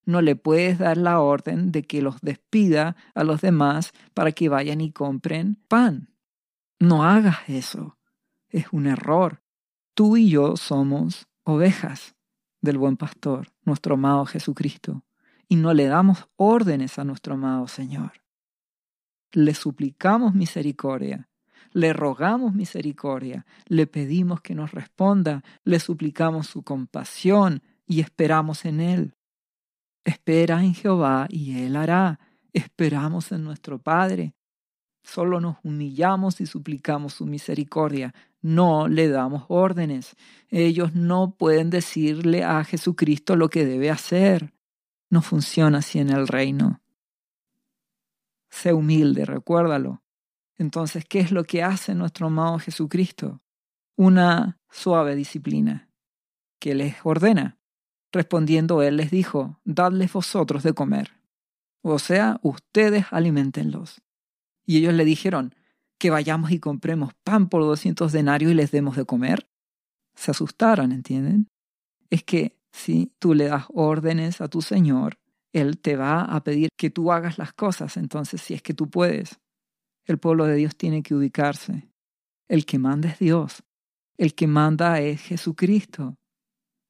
No 0.06 0.22
le 0.22 0.36
puedes 0.36 0.78
dar 0.78 0.98
la 0.98 1.20
orden 1.20 1.72
de 1.72 1.84
que 1.84 2.02
los 2.02 2.22
despida 2.22 2.96
a 3.14 3.24
los 3.24 3.42
demás 3.42 3.92
para 4.14 4.32
que 4.32 4.50
vayan 4.50 4.82
y 4.82 4.92
compren 4.92 5.56
pan. 5.68 6.14
No 6.80 7.04
hagas 7.04 7.38
eso. 7.48 7.98
Es 8.50 8.68
un 8.72 8.88
error. 8.88 9.42
Tú 9.94 10.18
y 10.18 10.30
yo 10.30 10.58
somos 10.58 11.28
ovejas 11.44 12.16
del 12.62 12.78
buen 12.78 12.98
pastor, 12.98 13.50
nuestro 13.64 13.96
amado 13.96 14.26
Jesucristo, 14.26 15.04
y 15.48 15.56
no 15.56 15.74
le 15.74 15.86
damos 15.86 16.28
órdenes 16.36 17.00
a 17.00 17.04
nuestro 17.04 17.36
amado 17.36 17.68
Señor. 17.68 18.14
Le 19.32 19.54
suplicamos 19.54 20.34
misericordia 20.34 21.30
le 21.76 21.92
rogamos 21.92 22.54
misericordia, 22.54 23.46
le 23.68 23.86
pedimos 23.86 24.40
que 24.40 24.56
nos 24.56 24.72
responda, 24.72 25.44
le 25.66 25.82
suplicamos 25.82 26.48
su 26.48 26.64
compasión 26.64 27.62
y 27.86 28.00
esperamos 28.00 28.64
en 28.64 28.80
Él. 28.80 29.16
Espera 30.06 30.64
en 30.64 30.74
Jehová 30.74 31.28
y 31.30 31.60
Él 31.64 31.76
hará. 31.76 32.20
Esperamos 32.54 33.32
en 33.34 33.44
nuestro 33.44 33.80
Padre. 33.80 34.36
Solo 35.04 35.42
nos 35.42 35.58
humillamos 35.64 36.40
y 36.40 36.46
suplicamos 36.46 37.14
su 37.14 37.26
misericordia. 37.26 38.14
No 38.42 38.88
le 38.88 39.10
damos 39.10 39.46
órdenes. 39.50 40.16
Ellos 40.50 40.94
no 40.94 41.36
pueden 41.36 41.70
decirle 41.70 42.44
a 42.44 42.64
Jesucristo 42.64 43.36
lo 43.36 43.50
que 43.50 43.66
debe 43.66 43.90
hacer. 43.90 44.54
No 45.10 45.22
funciona 45.22 45.80
así 45.80 46.00
en 46.00 46.10
el 46.12 46.28
reino. 46.28 46.82
Sé 48.50 48.74
humilde, 48.74 49.26
recuérdalo. 49.26 50.02
Entonces, 50.58 51.04
¿qué 51.06 51.20
es 51.20 51.32
lo 51.32 51.44
que 51.44 51.64
hace 51.64 51.94
nuestro 51.96 52.28
amado 52.28 52.60
Jesucristo? 52.60 53.42
Una 53.96 54.60
suave 54.70 55.16
disciplina 55.16 55.90
que 56.60 56.76
les 56.76 56.96
ordena. 57.04 57.58
Respondiendo 58.16 58.82
él 58.82 58.96
les 58.96 59.12
dijo, 59.12 59.60
dadles 59.66 60.14
vosotros 60.14 60.64
de 60.64 60.72
comer. 60.72 61.12
O 61.82 62.00
sea, 62.00 62.40
ustedes 62.44 63.08
alimentenlos. 63.12 64.02
Y 64.66 64.78
ellos 64.78 64.94
le 64.94 65.04
dijeron, 65.04 65.54
que 65.98 66.12
vayamos 66.12 66.52
y 66.52 66.60
compremos 66.60 67.14
pan 67.26 67.50
por 67.50 67.64
doscientos 67.64 68.14
denarios 68.14 68.54
y 68.54 68.56
les 68.56 68.72
demos 68.72 68.96
de 68.96 69.04
comer. 69.04 69.50
Se 70.14 70.32
asustaron, 70.32 70.94
¿entienden? 70.94 71.50
Es 72.10 72.24
que 72.24 72.58
si 72.72 73.12
tú 73.20 73.34
le 73.34 73.50
das 73.50 73.66
órdenes 73.74 74.40
a 74.40 74.48
tu 74.48 74.62
Señor, 74.62 75.20
Él 75.52 75.78
te 75.78 75.98
va 75.98 76.22
a 76.22 76.42
pedir 76.42 76.70
que 76.78 76.90
tú 76.90 77.12
hagas 77.12 77.38
las 77.38 77.52
cosas, 77.52 77.98
entonces 77.98 78.42
si 78.42 78.54
es 78.54 78.62
que 78.62 78.74
tú 78.74 78.90
puedes. 78.90 79.42
El 80.06 80.20
pueblo 80.20 80.46
de 80.46 80.56
Dios 80.56 80.78
tiene 80.78 81.04
que 81.04 81.16
ubicarse. 81.16 81.90
El 82.48 82.66
que 82.66 82.80
manda 82.80 83.10
es 83.10 83.20
Dios. 83.20 83.66
El 84.18 84.36
que 84.36 84.48
manda 84.48 85.02
es 85.02 85.20
Jesucristo. 85.20 86.16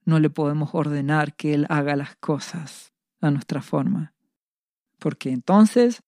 No 0.06 0.20
le 0.20 0.30
podemos 0.30 0.70
ordenar 0.74 1.36
que 1.36 1.54
Él 1.54 1.66
haga 1.70 1.96
las 1.96 2.16
cosas 2.16 2.94
a 3.22 3.32
nuestra 3.32 3.62
forma. 3.62 4.14
Porque 5.00 5.32
entonces 5.32 6.02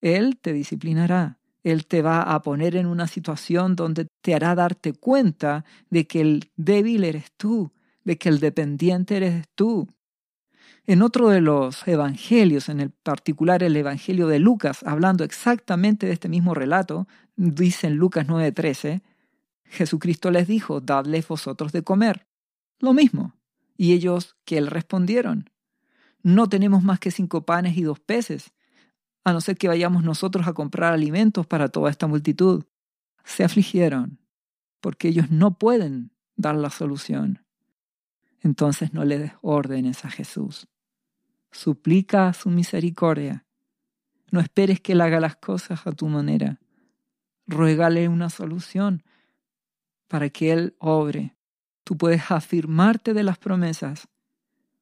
Él 0.00 0.38
te 0.40 0.52
disciplinará. 0.52 1.38
Él 1.62 1.86
te 1.86 2.02
va 2.02 2.22
a 2.22 2.42
poner 2.42 2.76
en 2.76 2.86
una 2.86 3.06
situación 3.06 3.74
donde 3.74 4.06
te 4.20 4.34
hará 4.34 4.54
darte 4.54 4.92
cuenta 4.92 5.64
de 5.88 6.06
que 6.06 6.20
el 6.20 6.50
débil 6.56 7.04
eres 7.04 7.32
tú, 7.36 7.72
de 8.04 8.18
que 8.18 8.28
el 8.28 8.38
dependiente 8.38 9.16
eres 9.16 9.46
tú, 9.54 9.88
en 10.86 11.00
otro 11.00 11.30
de 11.30 11.40
los 11.40 11.86
evangelios, 11.88 12.68
en 12.68 12.78
el 12.78 12.90
particular 12.90 13.62
el 13.62 13.74
evangelio 13.74 14.28
de 14.28 14.38
Lucas, 14.38 14.82
hablando 14.84 15.24
exactamente 15.24 16.06
de 16.06 16.12
este 16.12 16.28
mismo 16.28 16.52
relato, 16.52 17.08
dice 17.36 17.86
en 17.86 17.96
Lucas 17.96 18.26
9:13, 18.26 19.02
Jesucristo 19.64 20.30
les 20.30 20.46
dijo, 20.46 20.80
dadles 20.80 21.26
vosotros 21.26 21.72
de 21.72 21.82
comer. 21.82 22.26
Lo 22.80 22.92
mismo. 22.92 23.34
Y 23.76 23.92
ellos, 23.92 24.36
que 24.44 24.58
él 24.58 24.68
respondieron, 24.68 25.50
no 26.22 26.48
tenemos 26.48 26.82
más 26.82 27.00
que 27.00 27.10
cinco 27.10 27.44
panes 27.44 27.76
y 27.76 27.82
dos 27.82 28.00
peces, 28.00 28.52
a 29.24 29.32
no 29.32 29.40
ser 29.40 29.56
que 29.56 29.68
vayamos 29.68 30.04
nosotros 30.04 30.46
a 30.46 30.52
comprar 30.52 30.92
alimentos 30.92 31.46
para 31.46 31.68
toda 31.68 31.90
esta 31.90 32.06
multitud. 32.06 32.64
Se 33.24 33.44
afligieron, 33.44 34.20
porque 34.80 35.08
ellos 35.08 35.30
no 35.30 35.58
pueden 35.58 36.12
dar 36.36 36.56
la 36.56 36.70
solución. 36.70 37.44
Entonces 38.40 38.92
no 38.92 39.04
le 39.04 39.18
des 39.18 39.32
órdenes 39.40 40.04
a 40.04 40.10
Jesús 40.10 40.68
suplica 41.54 42.32
su 42.32 42.50
misericordia. 42.50 43.46
No 44.30 44.40
esperes 44.40 44.80
que 44.80 44.92
Él 44.92 45.00
haga 45.00 45.20
las 45.20 45.36
cosas 45.36 45.86
a 45.86 45.92
tu 45.92 46.08
manera. 46.08 46.60
Ruégale 47.46 48.08
una 48.08 48.28
solución 48.28 49.04
para 50.08 50.28
que 50.30 50.52
Él 50.52 50.76
obre. 50.78 51.36
Tú 51.84 51.96
puedes 51.96 52.30
afirmarte 52.30 53.12
de 53.12 53.22
las 53.22 53.38
promesas, 53.38 54.08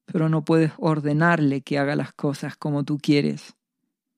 pero 0.05 0.29
no 0.29 0.43
puedes 0.43 0.71
ordenarle 0.77 1.61
que 1.61 1.77
haga 1.77 1.95
las 1.95 2.13
cosas 2.13 2.55
como 2.57 2.83
tú 2.83 2.97
quieres, 2.97 3.55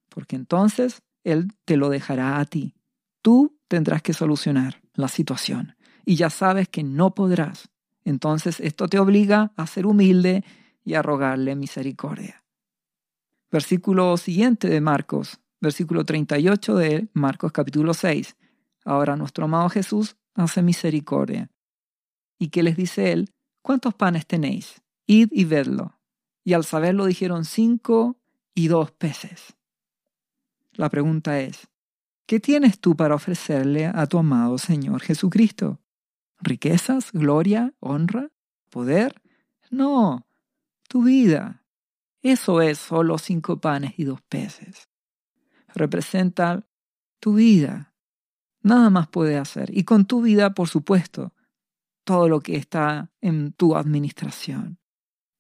porque 0.10 0.36
entonces 0.36 1.02
Él 1.24 1.52
te 1.66 1.78
lo 1.78 1.90
dejará 1.90 2.40
a 2.40 2.46
ti. 2.46 2.76
Tú 3.22 3.60
tendrás 3.68 4.02
que 4.02 4.14
solucionar 4.14 4.82
la 4.94 5.08
situación 5.08 5.76
y 6.06 6.16
ya 6.16 6.30
sabes 6.30 6.70
que 6.70 6.84
no 6.84 7.16
podrás. 7.16 7.70
Entonces 8.04 8.60
esto 8.60 8.88
te 8.88 9.00
obliga 9.00 9.52
a 9.58 9.66
ser 9.66 9.88
humilde 9.88 10.44
y 10.84 10.94
a 10.94 11.02
rogarle 11.02 11.56
misericordia. 11.56 12.44
Versículo 13.52 14.16
siguiente 14.18 14.70
de 14.70 14.82
Marcos, 14.82 15.40
versículo 15.60 16.06
38 16.06 16.76
de 16.76 17.08
Marcos 17.14 17.52
capítulo 17.52 17.96
6. 17.96 18.36
Ahora 18.84 19.16
nuestro 19.16 19.46
amado 19.46 19.70
Jesús 19.70 20.18
hace 20.36 20.62
misericordia. 20.62 21.50
¿Y 22.38 22.50
qué 22.50 22.64
les 22.64 22.76
dice 22.76 23.12
él? 23.12 23.34
¿Cuántos 23.62 23.94
panes 23.94 24.28
tenéis? 24.28 24.82
Id 25.08 25.30
y 25.32 25.46
vedlo. 25.46 26.00
Y 26.44 26.54
al 26.54 26.64
saberlo 26.64 27.06
dijeron 27.06 27.46
cinco 27.46 28.18
y 28.54 28.68
dos 28.68 28.92
peces. 28.92 29.56
La 30.74 30.90
pregunta 30.90 31.40
es, 31.40 31.68
¿qué 32.26 32.40
tienes 32.40 32.80
tú 32.80 32.96
para 32.96 33.16
ofrecerle 33.16 33.86
a 33.88 34.06
tu 34.08 34.18
amado 34.18 34.58
Señor 34.58 35.02
Jesucristo? 35.02 35.80
¿Riquezas, 36.40 37.12
gloria, 37.12 37.74
honra, 37.80 38.30
poder? 38.70 39.22
No, 39.70 40.28
tu 40.88 41.04
vida, 41.04 41.64
eso 42.26 42.60
es 42.60 42.80
solo 42.80 43.20
cinco 43.20 43.62
panes 43.62 43.94
y 43.98 44.04
dos 44.04 44.20
peces. 44.24 44.90
Representa 45.76 46.68
tu 47.20 47.36
vida. 47.36 47.94
Nada 48.64 48.90
más 48.90 49.08
puede 49.08 49.38
hacer. 49.38 49.70
Y 49.78 49.84
con 49.84 50.06
tu 50.06 50.24
vida, 50.24 50.56
por 50.56 50.68
supuesto, 50.68 51.35
todo 52.06 52.30
lo 52.30 52.40
que 52.40 52.56
está 52.56 53.12
en 53.20 53.52
tu 53.52 53.76
administración. 53.76 54.78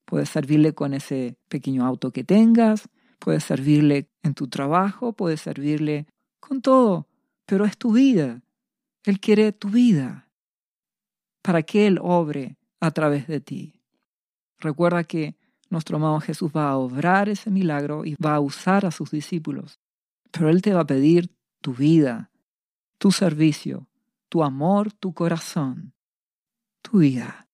Puedes 0.05 0.29
servirle 0.29 0.73
con 0.73 0.93
ese 0.93 1.37
pequeño 1.47 1.85
auto 1.85 2.11
que 2.11 2.23
tengas, 2.23 2.89
puedes 3.19 3.43
servirle 3.43 4.09
en 4.23 4.33
tu 4.33 4.47
trabajo, 4.47 5.13
puedes 5.13 5.41
servirle 5.41 6.07
con 6.39 6.61
todo, 6.61 7.07
pero 7.45 7.65
es 7.65 7.77
tu 7.77 7.93
vida. 7.93 8.41
Él 9.03 9.19
quiere 9.19 9.51
tu 9.51 9.69
vida 9.69 10.29
para 11.41 11.63
que 11.63 11.87
Él 11.87 11.99
obre 12.01 12.57
a 12.79 12.91
través 12.91 13.27
de 13.27 13.39
ti. 13.39 13.81
Recuerda 14.59 15.03
que 15.03 15.35
nuestro 15.69 15.97
amado 15.97 16.19
Jesús 16.19 16.51
va 16.55 16.69
a 16.69 16.77
obrar 16.77 17.29
ese 17.29 17.51
milagro 17.51 18.05
y 18.05 18.15
va 18.15 18.35
a 18.35 18.39
usar 18.39 18.85
a 18.85 18.91
sus 18.91 19.11
discípulos, 19.11 19.79
pero 20.31 20.49
Él 20.49 20.61
te 20.61 20.73
va 20.73 20.81
a 20.81 20.87
pedir 20.87 21.31
tu 21.61 21.73
vida, 21.73 22.31
tu 22.97 23.11
servicio, 23.11 23.87
tu 24.29 24.43
amor, 24.43 24.91
tu 24.91 25.13
corazón, 25.13 25.94
tu 26.85 26.99
vida. 26.99 27.47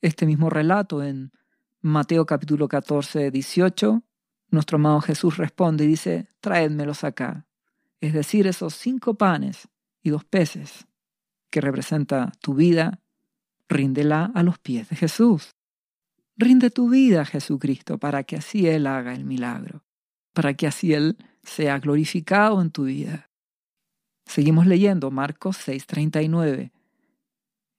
Este 0.00 0.26
mismo 0.26 0.50
relato 0.50 1.02
en 1.02 1.30
Mateo 1.80 2.26
capítulo 2.26 2.66
14, 2.66 3.30
18, 3.30 4.02
nuestro 4.50 4.76
amado 4.76 5.00
Jesús 5.00 5.36
responde 5.36 5.84
y 5.84 5.88
dice, 5.88 6.28
traédmelos 6.40 7.04
acá. 7.04 7.46
Es 8.00 8.12
decir, 8.12 8.48
esos 8.48 8.74
cinco 8.74 9.14
panes 9.14 9.68
y 10.02 10.10
dos 10.10 10.24
peces 10.24 10.88
que 11.50 11.60
representa 11.60 12.32
tu 12.40 12.54
vida, 12.54 13.00
ríndela 13.68 14.32
a 14.34 14.42
los 14.42 14.58
pies 14.58 14.88
de 14.88 14.96
Jesús. 14.96 15.54
Rinde 16.36 16.70
tu 16.70 16.90
vida 16.90 17.22
a 17.22 17.24
Jesucristo 17.24 17.98
para 17.98 18.24
que 18.24 18.36
así 18.36 18.66
Él 18.66 18.86
haga 18.88 19.14
el 19.14 19.24
milagro, 19.24 19.84
para 20.32 20.54
que 20.54 20.66
así 20.66 20.92
Él 20.92 21.16
sea 21.44 21.78
glorificado 21.78 22.60
en 22.62 22.70
tu 22.70 22.84
vida. 22.84 23.30
Seguimos 24.26 24.66
leyendo 24.66 25.10
Marcos 25.10 25.56
6:39. 25.66 26.72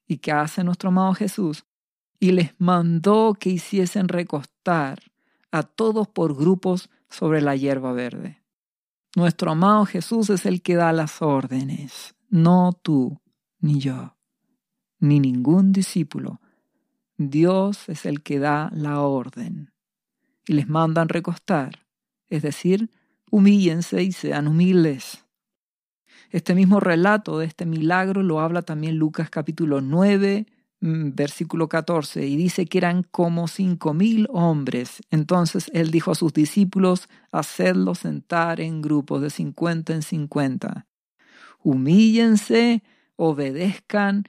¿Y 0.09 0.17
qué 0.17 0.31
hace 0.31 0.63
nuestro 0.63 0.89
amado 0.89 1.13
Jesús? 1.13 1.65
Y 2.19 2.31
les 2.31 2.59
mandó 2.59 3.35
que 3.39 3.51
hiciesen 3.51 4.07
recostar 4.07 4.99
a 5.51 5.61
todos 5.61 6.07
por 6.07 6.35
grupos 6.35 6.89
sobre 7.11 7.41
la 7.41 7.55
hierba 7.55 7.93
verde. 7.93 8.41
Nuestro 9.15 9.51
amado 9.51 9.85
Jesús 9.85 10.31
es 10.31 10.47
el 10.47 10.63
que 10.63 10.75
da 10.75 10.91
las 10.93 11.21
órdenes, 11.21 12.15
no 12.27 12.73
tú 12.73 13.21
ni 13.59 13.79
yo, 13.79 14.17
ni 14.99 15.19
ningún 15.19 15.71
discípulo. 15.73 16.41
Dios 17.17 17.87
es 17.87 18.07
el 18.07 18.23
que 18.23 18.39
da 18.39 18.71
la 18.73 19.01
orden. 19.01 19.71
Y 20.47 20.53
les 20.53 20.67
mandan 20.67 21.09
recostar, 21.09 21.85
es 22.29 22.41
decir, 22.41 22.89
humíllense 23.29 24.01
y 24.01 24.11
sean 24.11 24.47
humildes. 24.47 25.23
Este 26.31 26.53
mismo 26.53 26.79
relato 26.79 27.39
de 27.39 27.47
este 27.47 27.65
milagro 27.65 28.21
lo 28.21 28.39
habla 28.39 28.61
también 28.61 28.97
Lucas 28.97 29.31
capítulo 29.31 29.81
9, 29.81 30.45
mm, 30.79 31.15
versículo 31.15 31.67
14, 31.67 32.27
y 32.27 32.35
dice 32.35 32.67
que 32.67 32.77
eran 32.77 33.01
como 33.01 33.47
cinco 33.47 33.95
mil 33.95 34.27
hombres. 34.31 35.01
Entonces 35.09 35.71
él 35.73 35.89
dijo 35.89 36.11
a 36.11 36.15
sus 36.15 36.31
discípulos, 36.31 37.09
hacedlos 37.31 37.99
sentar 37.99 38.61
en 38.61 38.81
grupos 38.81 39.23
de 39.23 39.31
cincuenta 39.31 39.93
en 39.93 40.03
cincuenta. 40.03 40.85
Humíllense, 41.63 42.83
obedezcan, 43.15 44.25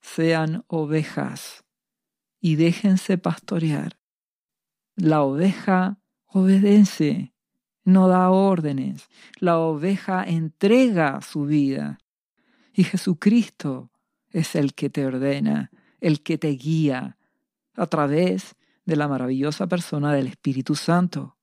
sean 0.00 0.64
ovejas 0.68 1.64
y 2.40 2.56
déjense 2.56 3.18
pastorear. 3.18 3.98
La 4.96 5.22
oveja 5.22 5.98
obedece 6.26 7.34
no 7.84 8.08
da 8.08 8.30
órdenes. 8.30 9.08
La 9.38 9.58
oveja 9.58 10.24
entrega 10.24 11.20
su 11.20 11.44
vida. 11.44 11.98
Y 12.72 12.84
Jesucristo 12.84 13.90
es 14.30 14.54
el 14.54 14.74
que 14.74 14.90
te 14.90 15.04
ordena, 15.04 15.70
el 16.00 16.22
que 16.22 16.38
te 16.38 16.48
guía 16.48 17.18
a 17.74 17.86
través 17.86 18.56
de 18.84 18.96
la 18.96 19.08
maravillosa 19.08 19.66
persona 19.66 20.12
del 20.12 20.26
Espíritu 20.26 20.74
Santo. 20.74 21.36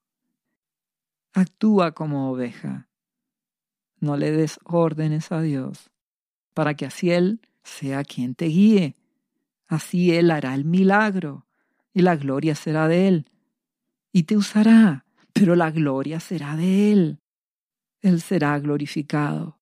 Actúa 1.34 1.92
como 1.94 2.32
oveja. 2.32 2.90
No 4.00 4.18
le 4.18 4.32
des 4.32 4.60
órdenes 4.64 5.32
a 5.32 5.42
Dios, 5.42 5.92
para 6.54 6.74
que 6.74 6.86
así 6.86 7.12
Él 7.12 7.42
sea 7.64 8.04
quien 8.04 8.34
te 8.34 8.46
guíe. 8.46 8.96
Así 9.68 10.16
Él 10.16 10.32
hará 10.32 10.56
el 10.56 10.66
milagro, 10.66 11.46
y 11.94 12.02
la 12.02 12.16
gloria 12.16 12.56
será 12.56 12.88
de 12.88 13.08
Él, 13.08 13.26
y 14.12 14.24
te 14.24 14.36
usará 14.36 15.06
pero 15.40 15.56
la 15.56 15.72
gloria 15.72 16.20
será 16.20 16.58
de 16.58 16.92
Él. 16.92 17.20
Él 18.02 18.22
será 18.22 18.60
glorificado. 18.60 19.58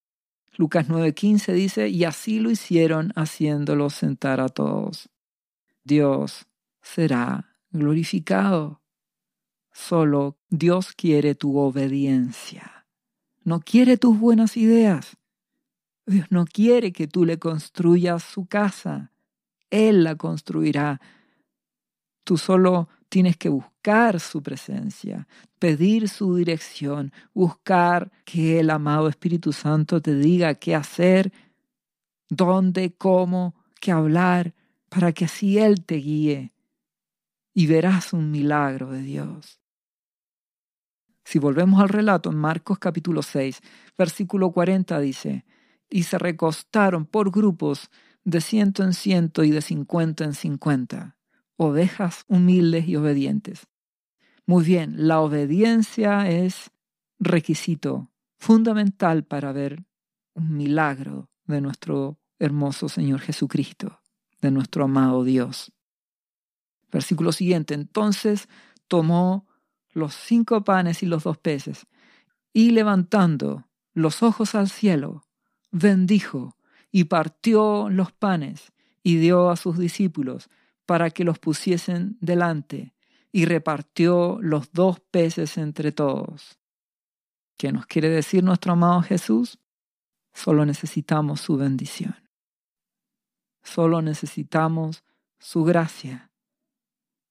Lucas 0.56 0.88
9:15 0.90 1.54
dice, 1.54 1.90
y 1.90 2.04
así 2.04 2.40
lo 2.40 2.50
hicieron 2.50 3.14
haciéndolo 3.16 3.92
sentar 3.92 4.40
a 4.40 4.50
todos. 4.50 5.10
Dios 5.84 6.48
será 6.82 7.56
glorificado. 7.70 8.82
Solo 9.72 10.40
Dios 10.50 10.94
quiere 10.94 11.36
tu 11.36 11.60
obediencia. 11.60 12.88
No 13.44 13.60
quiere 13.60 13.98
tus 13.98 14.18
buenas 14.20 14.58
ideas. 14.58 15.18
Dios 16.08 16.26
no 16.32 16.46
quiere 16.46 16.92
que 16.92 17.08
tú 17.08 17.24
le 17.24 17.38
construyas 17.38 18.24
su 18.24 18.48
casa. 18.48 19.12
Él 19.70 20.04
la 20.04 20.16
construirá. 20.16 21.00
Tú 22.24 22.38
solo 22.38 22.90
tienes 23.10 23.38
que 23.38 23.50
buscar 23.50 24.20
su 24.20 24.42
presencia, 24.44 25.28
pedir 25.60 26.10
su 26.10 26.36
dirección, 26.36 27.14
buscar 27.34 28.12
que 28.26 28.60
el 28.60 28.70
amado 28.70 29.08
Espíritu 29.08 29.54
Santo 29.54 30.02
te 30.02 30.16
diga 30.16 30.56
qué 30.56 30.76
hacer, 30.76 31.32
dónde, 32.30 32.94
cómo, 32.96 33.56
qué 33.80 33.92
hablar, 33.92 34.54
para 34.90 35.12
que 35.12 35.26
así 35.26 35.58
Él 35.58 35.86
te 35.86 35.96
guíe 35.96 36.54
y 37.54 37.68
verás 37.68 38.14
un 38.14 38.32
milagro 38.32 38.92
de 38.92 39.02
Dios. 39.02 39.60
Si 41.24 41.40
volvemos 41.40 41.82
al 41.82 41.90
relato 41.90 42.30
en 42.30 42.38
Marcos 42.38 42.80
capítulo 42.80 43.22
6, 43.22 43.62
versículo 43.98 44.52
40 44.52 45.00
dice, 45.00 45.46
y 45.90 46.04
se 46.04 46.18
recostaron 46.18 47.06
por 47.06 47.32
grupos 47.32 47.90
de 48.24 48.42
ciento 48.42 48.84
en 48.84 48.94
ciento 48.94 49.44
y 49.44 49.52
de 49.52 49.62
cincuenta 49.62 50.24
en 50.24 50.34
cincuenta 50.34 51.17
ovejas 51.58 52.24
humildes 52.28 52.88
y 52.88 52.96
obedientes. 52.96 53.68
Muy 54.46 54.64
bien, 54.64 55.08
la 55.08 55.20
obediencia 55.20 56.30
es 56.30 56.72
requisito 57.20 58.12
fundamental 58.38 59.24
para 59.24 59.52
ver 59.52 59.84
un 60.36 60.56
milagro 60.56 61.30
de 61.46 61.60
nuestro 61.60 62.20
hermoso 62.40 62.88
Señor 62.88 63.20
Jesucristo, 63.20 64.00
de 64.40 64.52
nuestro 64.52 64.86
amado 64.86 65.24
Dios. 65.24 65.74
Versículo 66.92 67.32
siguiente, 67.32 67.74
entonces 67.74 68.48
tomó 68.88 69.48
los 69.92 70.14
cinco 70.14 70.64
panes 70.64 71.02
y 71.02 71.08
los 71.08 71.24
dos 71.24 71.38
peces, 71.40 71.88
y 72.54 72.72
levantando 72.72 73.68
los 73.94 74.22
ojos 74.22 74.56
al 74.56 74.70
cielo, 74.70 75.24
bendijo 75.72 76.56
y 76.92 77.06
partió 77.06 77.90
los 77.90 78.12
panes 78.12 78.72
y 79.04 79.18
dio 79.18 79.50
a 79.50 79.56
sus 79.56 79.78
discípulos 79.78 80.50
para 80.88 81.12
que 81.12 81.26
los 81.26 81.38
pusiesen 81.38 82.18
delante, 82.22 82.96
y 83.32 83.46
repartió 83.46 84.40
los 84.42 84.72
dos 84.72 85.02
peces 85.12 85.58
entre 85.58 85.92
todos. 85.92 86.58
¿Qué 87.58 87.72
nos 87.72 87.86
quiere 87.86 88.10
decir 88.10 88.44
nuestro 88.44 88.72
amado 88.72 89.02
Jesús? 89.02 89.60
Solo 90.34 90.66
necesitamos 90.66 91.42
su 91.42 91.58
bendición. 91.58 92.16
Solo 93.64 94.02
necesitamos 94.02 95.04
su 95.40 95.66
gracia, 95.66 96.32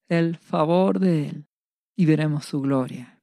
el 0.09 0.37
favor 0.37 1.01
de 1.01 1.29
Él, 1.31 1.47
y 1.97 2.05
veremos 2.05 2.45
su 2.45 2.61
gloria. 2.61 3.23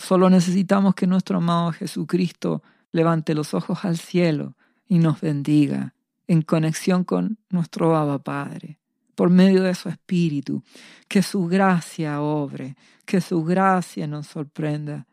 Solo 0.00 0.28
necesitamos 0.30 0.96
que 0.96 1.06
nuestro 1.06 1.38
amado 1.38 1.70
Jesucristo 1.70 2.62
levante 2.90 3.34
los 3.34 3.54
ojos 3.54 3.84
al 3.84 3.98
cielo 3.98 4.56
y 4.84 4.98
nos 4.98 5.20
bendiga 5.20 5.94
en 6.26 6.42
conexión 6.42 7.04
con 7.04 7.38
nuestro 7.50 7.96
Abba 7.96 8.18
Padre 8.18 8.80
por 9.18 9.30
medio 9.30 9.64
de 9.64 9.74
su 9.74 9.88
Espíritu, 9.88 10.62
que 11.08 11.24
su 11.24 11.48
gracia 11.48 12.20
obre, 12.20 12.76
que 13.04 13.20
su 13.20 13.42
gracia 13.42 14.06
nos 14.06 14.28
sorprenda 14.28 15.08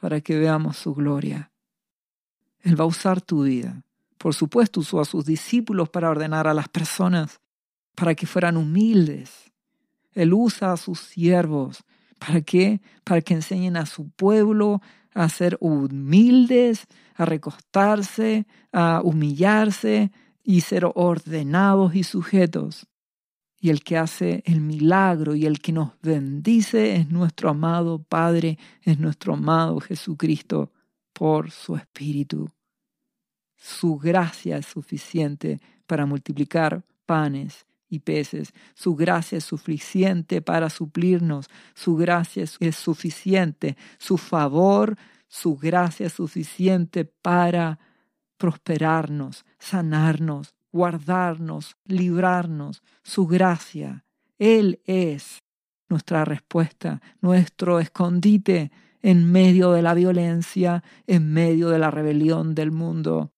para 0.00 0.22
que 0.22 0.38
veamos 0.38 0.78
su 0.78 0.94
gloria. 0.94 1.52
Él 2.60 2.80
va 2.80 2.84
a 2.84 2.86
usar 2.86 3.20
tu 3.20 3.42
vida. 3.42 3.82
Por 4.16 4.34
supuesto, 4.34 4.80
usó 4.80 4.98
a 4.98 5.04
sus 5.04 5.26
discípulos 5.26 5.90
para 5.90 6.08
ordenar 6.08 6.46
a 6.46 6.54
las 6.54 6.70
personas, 6.70 7.42
para 7.94 8.14
que 8.14 8.26
fueran 8.26 8.56
humildes. 8.56 9.52
Él 10.14 10.32
usa 10.32 10.72
a 10.72 10.78
sus 10.78 10.98
siervos. 10.98 11.84
¿Para 12.18 12.40
qué? 12.40 12.80
Para 13.04 13.20
que 13.20 13.34
enseñen 13.34 13.76
a 13.76 13.84
su 13.84 14.08
pueblo 14.08 14.80
a 15.12 15.28
ser 15.28 15.58
humildes, 15.60 16.86
a 17.14 17.26
recostarse, 17.26 18.46
a 18.72 19.02
humillarse 19.04 20.12
y 20.42 20.62
ser 20.62 20.90
ordenados 20.94 21.94
y 21.94 22.04
sujetos 22.04 22.86
y 23.60 23.68
el 23.68 23.84
que 23.84 23.98
hace 23.98 24.42
el 24.46 24.62
milagro 24.62 25.34
y 25.34 25.44
el 25.44 25.60
que 25.60 25.72
nos 25.72 25.92
bendice 26.00 26.96
es 26.96 27.10
nuestro 27.10 27.50
amado 27.50 28.02
Padre, 28.02 28.58
es 28.82 28.98
nuestro 28.98 29.34
amado 29.34 29.78
Jesucristo 29.80 30.72
por 31.12 31.50
su 31.50 31.76
Espíritu. 31.76 32.50
Su 33.56 33.98
gracia 33.98 34.56
es 34.56 34.66
suficiente 34.66 35.60
para 35.86 36.06
multiplicar 36.06 36.82
panes 37.04 37.66
y 37.90 37.98
peces. 37.98 38.54
Su 38.74 38.96
gracia 38.96 39.36
es 39.36 39.44
suficiente 39.44 40.40
para 40.40 40.70
suplirnos. 40.70 41.50
Su 41.74 41.96
gracia 41.96 42.44
es 42.44 42.76
suficiente. 42.76 43.76
Su 43.98 44.16
favor, 44.16 44.96
su 45.28 45.56
gracia 45.56 46.06
es 46.06 46.14
suficiente 46.14 47.04
para 47.04 47.78
prosperarnos, 48.38 49.44
sanarnos, 49.58 50.54
guardarnos, 50.72 51.76
librarnos. 51.84 52.82
Su 53.02 53.26
gracia. 53.26 54.04
Él 54.38 54.80
es 54.86 55.42
nuestra 55.88 56.24
respuesta, 56.24 57.00
nuestro 57.20 57.80
escondite 57.80 58.70
en 59.02 59.30
medio 59.30 59.72
de 59.72 59.82
la 59.82 59.94
violencia, 59.94 60.84
en 61.06 61.32
medio 61.32 61.68
de 61.70 61.78
la 61.78 61.90
rebelión 61.90 62.54
del 62.54 62.70
mundo, 62.70 63.32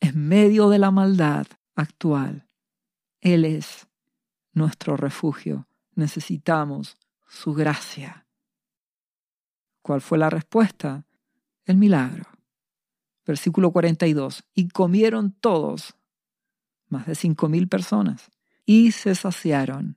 en 0.00 0.28
medio 0.28 0.68
de 0.68 0.78
la 0.78 0.90
maldad 0.90 1.46
actual. 1.74 2.48
Él 3.20 3.44
es 3.44 3.88
nuestro 4.52 4.96
refugio. 4.96 5.66
Necesitamos 5.94 6.96
su 7.28 7.52
gracia. 7.52 8.26
¿Cuál 9.82 10.00
fue 10.00 10.18
la 10.18 10.30
respuesta? 10.30 11.06
El 11.64 11.76
milagro. 11.76 12.24
Versículo 13.26 13.72
42. 13.72 14.44
Y 14.54 14.68
comieron 14.68 15.32
todos, 15.32 15.94
más 16.90 17.06
de 17.06 17.14
cinco 17.14 17.48
mil 17.48 17.68
personas, 17.68 18.30
y 18.64 18.92
se 18.92 19.14
saciaron. 19.14 19.96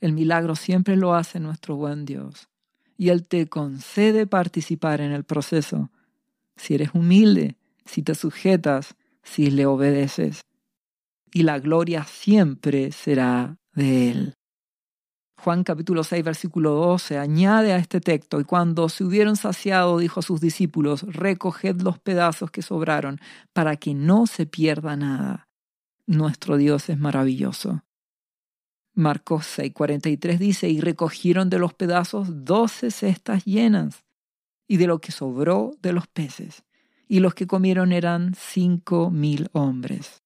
El 0.00 0.12
milagro 0.12 0.54
siempre 0.56 0.96
lo 0.96 1.14
hace 1.14 1.40
nuestro 1.40 1.76
buen 1.76 2.04
Dios. 2.04 2.48
Y 2.96 3.08
Él 3.10 3.26
te 3.26 3.46
concede 3.46 4.26
participar 4.26 5.00
en 5.00 5.12
el 5.12 5.24
proceso. 5.24 5.90
Si 6.56 6.74
eres 6.74 6.90
humilde, 6.94 7.56
si 7.84 8.02
te 8.02 8.14
sujetas, 8.14 8.94
si 9.22 9.50
le 9.50 9.66
obedeces. 9.66 10.42
Y 11.32 11.42
la 11.42 11.58
gloria 11.58 12.04
siempre 12.04 12.92
será 12.92 13.58
de 13.74 14.10
Él. 14.10 14.34
Juan 15.38 15.64
capítulo 15.64 16.02
6 16.02 16.24
versículo 16.24 16.70
12 16.72 17.18
añade 17.18 17.72
a 17.72 17.76
este 17.76 18.00
texto, 18.00 18.40
y 18.40 18.44
cuando 18.44 18.88
se 18.88 19.04
hubieron 19.04 19.36
saciado, 19.36 19.98
dijo 19.98 20.20
a 20.20 20.22
sus 20.22 20.40
discípulos, 20.40 21.02
recoged 21.02 21.82
los 21.82 21.98
pedazos 21.98 22.50
que 22.50 22.62
sobraron, 22.62 23.20
para 23.52 23.76
que 23.76 23.94
no 23.94 24.26
se 24.26 24.46
pierda 24.46 24.96
nada. 24.96 25.45
Nuestro 26.06 26.56
Dios 26.56 26.88
es 26.88 26.98
maravilloso. 26.98 27.82
Marcos 28.94 29.44
6:43 29.58 30.38
dice, 30.38 30.68
y 30.68 30.80
recogieron 30.80 31.50
de 31.50 31.58
los 31.58 31.74
pedazos 31.74 32.44
doce 32.44 32.90
cestas 32.90 33.44
llenas, 33.44 34.04
y 34.68 34.78
de 34.78 34.86
lo 34.86 35.00
que 35.00 35.12
sobró 35.12 35.72
de 35.82 35.92
los 35.92 36.06
peces, 36.06 36.64
y 37.08 37.20
los 37.20 37.34
que 37.34 37.46
comieron 37.46 37.92
eran 37.92 38.34
cinco 38.34 39.10
mil 39.10 39.48
hombres. 39.52 40.22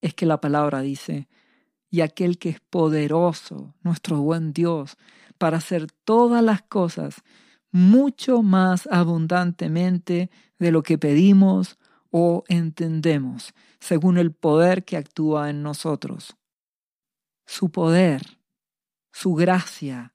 Es 0.00 0.12
que 0.14 0.26
la 0.26 0.40
palabra 0.40 0.80
dice, 0.82 1.28
y 1.88 2.02
aquel 2.02 2.38
que 2.38 2.50
es 2.50 2.60
poderoso, 2.60 3.74
nuestro 3.82 4.20
buen 4.20 4.52
Dios, 4.52 4.96
para 5.38 5.58
hacer 5.58 5.86
todas 6.04 6.42
las 6.42 6.62
cosas 6.62 7.22
mucho 7.72 8.42
más 8.42 8.88
abundantemente 8.90 10.30
de 10.58 10.72
lo 10.72 10.82
que 10.82 10.98
pedimos 10.98 11.78
o 12.10 12.44
entendemos, 12.48 13.54
según 13.78 14.18
el 14.18 14.32
poder 14.32 14.84
que 14.84 14.96
actúa 14.96 15.50
en 15.50 15.62
nosotros 15.62 16.36
su 17.50 17.72
poder, 17.72 18.38
su 19.12 19.34
gracia, 19.34 20.14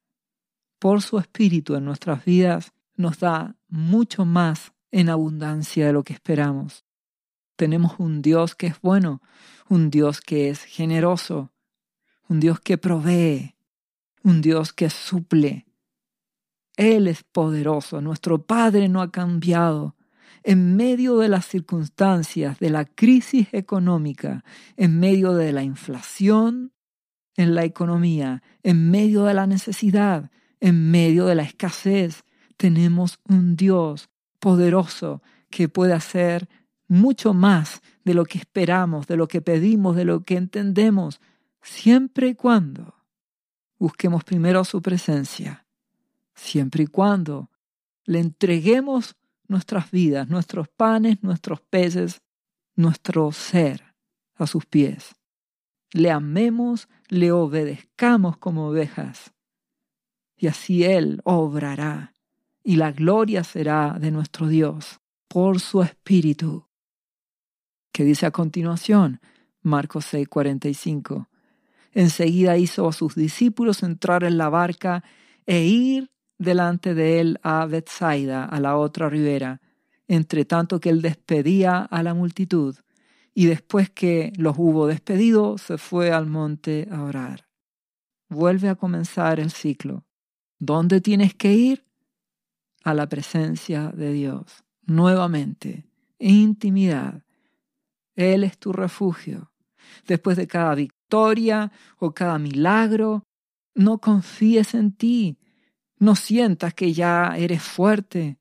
por 0.79 1.01
su 1.01 1.19
espíritu 1.19 1.75
en 1.75 1.83
nuestras 1.83 2.23
vidas, 2.23 2.71
nos 2.95 3.19
da 3.19 3.57
mucho 3.67 4.23
más 4.23 4.71
en 4.89 5.09
abundancia 5.09 5.85
de 5.85 5.91
lo 5.91 6.03
que 6.03 6.13
esperamos. 6.13 6.85
Tenemos 7.57 7.95
un 7.99 8.21
Dios 8.21 8.55
que 8.55 8.67
es 8.67 8.79
bueno, 8.79 9.21
un 9.67 9.89
Dios 9.89 10.21
que 10.21 10.49
es 10.49 10.63
generoso, 10.63 11.51
un 12.29 12.39
Dios 12.39 12.61
que 12.61 12.77
provee, 12.77 13.57
un 14.23 14.41
Dios 14.41 14.71
que 14.71 14.89
suple. 14.89 15.67
Él 16.77 17.09
es 17.09 17.23
poderoso, 17.23 17.99
nuestro 17.99 18.45
Padre 18.45 18.87
no 18.87 19.01
ha 19.01 19.11
cambiado. 19.11 19.94
En 20.47 20.75
medio 20.75 21.17
de 21.17 21.27
las 21.27 21.47
circunstancias 21.47 22.59
de 22.59 22.69
la 22.69 22.85
crisis 22.85 23.47
económica, 23.51 24.43
en 24.77 24.99
medio 24.99 25.33
de 25.33 25.51
la 25.51 25.63
inflación, 25.63 26.71
en 27.35 27.55
la 27.55 27.63
economía, 27.63 28.43
en 28.61 28.91
medio 28.91 29.23
de 29.23 29.33
la 29.33 29.47
necesidad, 29.47 30.29
en 30.59 30.91
medio 30.91 31.25
de 31.25 31.33
la 31.33 31.41
escasez, 31.41 32.25
tenemos 32.57 33.19
un 33.27 33.55
Dios 33.55 34.09
poderoso 34.39 35.23
que 35.49 35.67
puede 35.67 35.93
hacer 35.93 36.47
mucho 36.87 37.33
más 37.33 37.81
de 38.03 38.13
lo 38.13 38.25
que 38.25 38.37
esperamos, 38.37 39.07
de 39.07 39.17
lo 39.17 39.27
que 39.27 39.41
pedimos, 39.41 39.95
de 39.95 40.05
lo 40.05 40.21
que 40.21 40.37
entendemos, 40.37 41.21
siempre 41.63 42.27
y 42.27 42.35
cuando 42.35 42.93
busquemos 43.79 44.23
primero 44.23 44.63
su 44.63 44.83
presencia, 44.83 45.65
siempre 46.35 46.83
y 46.83 46.87
cuando 46.87 47.49
le 48.05 48.19
entreguemos 48.19 49.15
nuestras 49.47 49.91
vidas, 49.91 50.29
nuestros 50.29 50.67
panes, 50.67 51.21
nuestros 51.23 51.61
peces, 51.61 52.21
nuestro 52.75 53.31
ser 53.31 53.95
a 54.35 54.47
sus 54.47 54.65
pies 54.65 55.15
le 55.95 56.11
amemos, 56.11 56.89
le 57.07 57.31
obedezcamos 57.31 58.37
como 58.37 58.67
ovejas. 58.67 59.33
Y 60.35 60.47
así 60.47 60.83
Él 60.83 61.21
obrará, 61.23 62.13
y 62.63 62.75
la 62.75 62.91
gloria 62.91 63.45
será 63.45 63.97
de 63.97 64.11
nuestro 64.11 64.49
Dios 64.49 64.99
por 65.29 65.61
su 65.61 65.81
Espíritu. 65.81 66.67
¿Qué 67.93 68.03
dice 68.03 68.25
a 68.25 68.31
continuación? 68.31 69.21
Marcos 69.61 70.05
6:45. 70.13 71.29
Enseguida 71.93 72.57
hizo 72.57 72.89
a 72.89 72.93
sus 72.93 73.15
discípulos 73.15 73.81
entrar 73.81 74.25
en 74.25 74.37
la 74.37 74.49
barca 74.49 75.01
e 75.45 75.63
ir 75.63 76.11
delante 76.37 76.93
de 76.93 77.19
él 77.19 77.39
a 77.43 77.65
Bethsaida, 77.65 78.45
a 78.45 78.59
la 78.59 78.77
otra 78.77 79.09
ribera, 79.09 79.61
entre 80.07 80.45
tanto 80.45 80.79
que 80.79 80.89
él 80.89 81.01
despedía 81.01 81.79
a 81.79 82.03
la 82.03 82.13
multitud 82.13 82.75
y 83.37 83.47
después 83.47 83.89
que 83.89 84.31
los 84.37 84.55
hubo 84.57 84.87
despedido, 84.87 85.57
se 85.57 85.77
fue 85.77 86.11
al 86.11 86.25
monte 86.25 86.87
a 86.89 87.03
orar. 87.03 87.49
Vuelve 88.29 88.69
a 88.69 88.75
comenzar 88.75 89.41
el 89.41 89.51
ciclo. 89.51 90.05
¿Dónde 90.57 91.01
tienes 91.01 91.35
que 91.35 91.53
ir? 91.53 91.85
A 92.85 92.93
la 92.93 93.09
presencia 93.09 93.89
de 93.89 94.13
Dios. 94.13 94.63
Nuevamente, 94.83 95.85
intimidad. 96.17 97.23
Él 98.15 98.45
es 98.45 98.57
tu 98.57 98.71
refugio. 98.71 99.51
Después 100.07 100.37
de 100.37 100.47
cada 100.47 100.73
victoria 100.73 101.73
o 101.99 102.13
cada 102.13 102.39
milagro, 102.39 103.23
no 103.73 103.97
confíes 103.99 104.73
en 104.75 104.93
ti. 104.93 105.37
No 106.05 106.15
sientas 106.15 106.73
que 106.73 106.93
ya 106.93 107.35
eres 107.35 107.61
fuerte. 107.61 108.37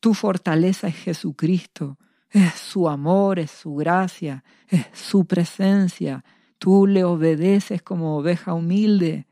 Tu 0.00 0.14
fortaleza 0.14 0.88
es 0.88 0.96
Jesucristo 0.96 1.98
es 2.30 2.54
su 2.54 2.88
amor, 2.88 3.38
es 3.38 3.50
su 3.50 3.74
gracia, 3.74 4.44
es 4.68 4.86
su 4.92 5.24
presencia. 5.24 6.24
Tú 6.58 6.86
le 6.86 7.04
obedeces 7.04 7.82
como 7.82 8.16
oveja 8.16 8.54
humilde. 8.54 9.26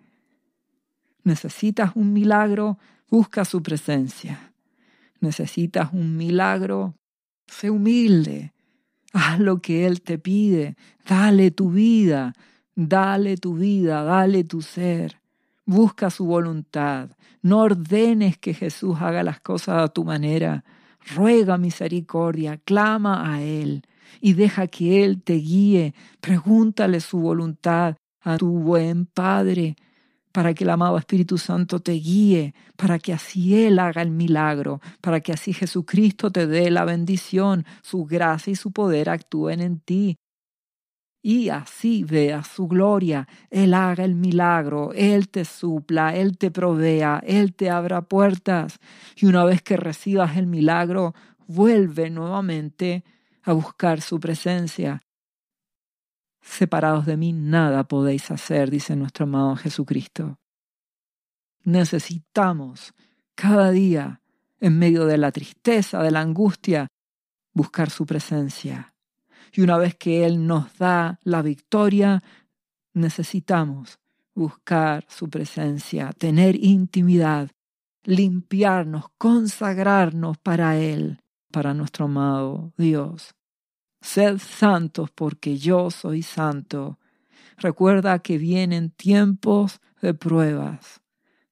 Necesitas 1.23 1.93
un 1.95 2.13
milagro, 2.13 2.79
busca 3.11 3.45
su 3.45 3.63
presencia. 3.63 4.53
Necesitas 5.21 5.93
un 5.93 6.17
milagro, 6.17 6.95
sé 7.47 7.71
humilde. 7.71 8.53
Haz 9.13 9.39
lo 9.39 9.61
que 9.61 9.87
Él 9.87 10.03
te 10.03 10.19
pide. 10.19 10.77
Dale 11.07 11.51
tu 11.51 11.71
vida, 11.71 12.33
dale 12.75 13.37
tu 13.37 13.55
vida, 13.55 14.03
dale 14.03 14.45
tu 14.45 14.63
ser. 14.63 15.21
Busca 15.67 16.11
su 16.11 16.27
voluntad. 16.27 17.11
No 17.43 17.61
ordenes 17.61 18.39
que 18.39 18.55
Jesús 18.55 18.99
haga 19.01 19.23
las 19.23 19.41
cosas 19.41 19.83
a 19.83 19.89
tu 19.89 20.05
manera 20.05 20.65
ruega 21.15 21.59
misericordia, 21.59 22.59
clama 22.59 23.35
a 23.35 23.43
Él 23.43 23.83
y 24.21 24.35
deja 24.35 24.67
que 24.67 25.05
Él 25.05 25.23
te 25.23 25.35
guíe. 25.35 25.95
Pregúntale 26.21 27.01
su 27.01 27.19
voluntad 27.19 27.97
a 28.21 28.37
tu 28.37 28.49
buen 28.49 29.07
Padre 29.07 29.77
para 30.33 30.53
que 30.53 30.65
el 30.65 30.71
amado 30.71 30.99
Espíritu 30.99 31.39
Santo 31.39 31.79
te 31.79 31.93
guíe, 31.93 32.55
para 32.77 32.99
que 32.99 33.13
así 33.13 33.65
Él 33.65 33.79
haga 33.79 34.03
el 34.03 34.11
milagro, 34.11 34.81
para 35.01 35.21
que 35.21 35.33
así 35.33 35.53
Jesucristo 35.53 36.31
te 36.31 36.47
dé 36.47 36.71
la 36.71 36.85
bendición, 36.85 37.65
su 37.83 38.05
gracia 38.05 38.51
y 38.51 38.57
su 38.57 38.73
poder 38.73 39.11
actúen 39.11 39.61
en 39.61 39.79
ti 39.79 40.17
y 41.27 41.49
así 41.49 42.05
veas 42.05 42.47
su 42.49 42.69
gloria. 42.69 43.27
Él 43.49 43.73
haga 43.73 44.05
el 44.05 44.15
milagro, 44.15 44.93
Él 44.93 45.31
te 45.31 45.47
supla, 45.47 46.15
Él 46.15 46.37
te 46.37 46.51
provea, 46.51 47.23
Él 47.27 47.55
te 47.55 47.71
abra 47.71 48.03
puertas. 48.03 48.79
Y 49.17 49.25
una 49.25 49.43
vez 49.43 49.63
que 49.63 49.79
recibas 49.79 50.37
el 50.37 50.47
milagro, 50.47 51.15
vuelve 51.47 52.11
nuevamente 52.11 53.05
a 53.43 53.55
buscar 53.55 54.03
su 54.03 54.21
presencia. 54.21 55.03
Separados 56.43 57.07
de 57.07 57.17
mí 57.17 57.33
nada 57.33 57.85
podéis 57.85 58.31
hacer, 58.31 58.71
dice 58.71 58.95
nuestro 58.95 59.25
amado 59.25 59.57
Jesucristo. 59.57 60.39
Necesitamos 61.63 62.93
cada 63.35 63.71
día, 63.71 64.21
en 64.61 64.79
medio 64.79 65.07
de 65.07 65.17
la 65.17 65.33
tristeza, 65.33 66.03
de 66.03 66.11
la 66.11 66.21
angustia, 66.21 66.87
buscar 67.55 67.89
su 67.89 68.05
presencia. 68.05 68.94
Y 69.55 69.61
una 69.61 69.79
vez 69.79 69.95
que 69.95 70.27
Él 70.27 70.47
nos 70.47 70.77
da 70.79 71.21
la 71.23 71.41
victoria, 71.41 72.23
necesitamos 72.93 74.01
buscar 74.35 75.07
su 75.09 75.31
presencia, 75.31 76.13
tener 76.13 76.57
intimidad, 76.57 77.51
limpiarnos, 78.03 79.07
consagrarnos 79.17 80.39
para 80.39 80.77
Él, 80.79 81.21
para 81.53 81.73
nuestro 81.73 82.07
amado 82.07 82.73
Dios. 82.77 83.35
Sed 84.01 84.39
santos 84.39 85.11
porque 85.13 85.57
yo 85.57 85.91
soy 85.91 86.23
santo. 86.23 86.99
Recuerda 87.57 88.19
que 88.19 88.39
vienen 88.39 88.91
tiempos 88.91 89.81
de 90.03 90.15
pruebas, 90.15 91.01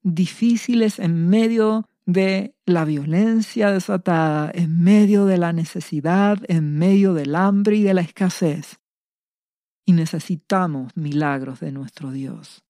difíciles 0.03 0.99
en 0.99 1.29
medio 1.29 1.88
de 2.07 2.55
la 2.67 2.85
violencia 2.85 3.71
desatada, 3.71 4.51
en 4.55 4.83
medio 4.83 5.25
de 5.27 5.38
la 5.38 5.53
necesidad, 5.53 6.38
en 6.49 6.77
medio 6.77 7.15
del 7.15 7.35
hambre 7.35 7.77
y 7.77 7.83
de 7.83 7.95
la 7.95 8.01
escasez. 8.01 8.81
Y 9.85 9.93
necesitamos 9.93 10.97
milagros 10.97 11.61
de 11.61 11.73
nuestro 11.73 12.11
Dios. 12.11 12.65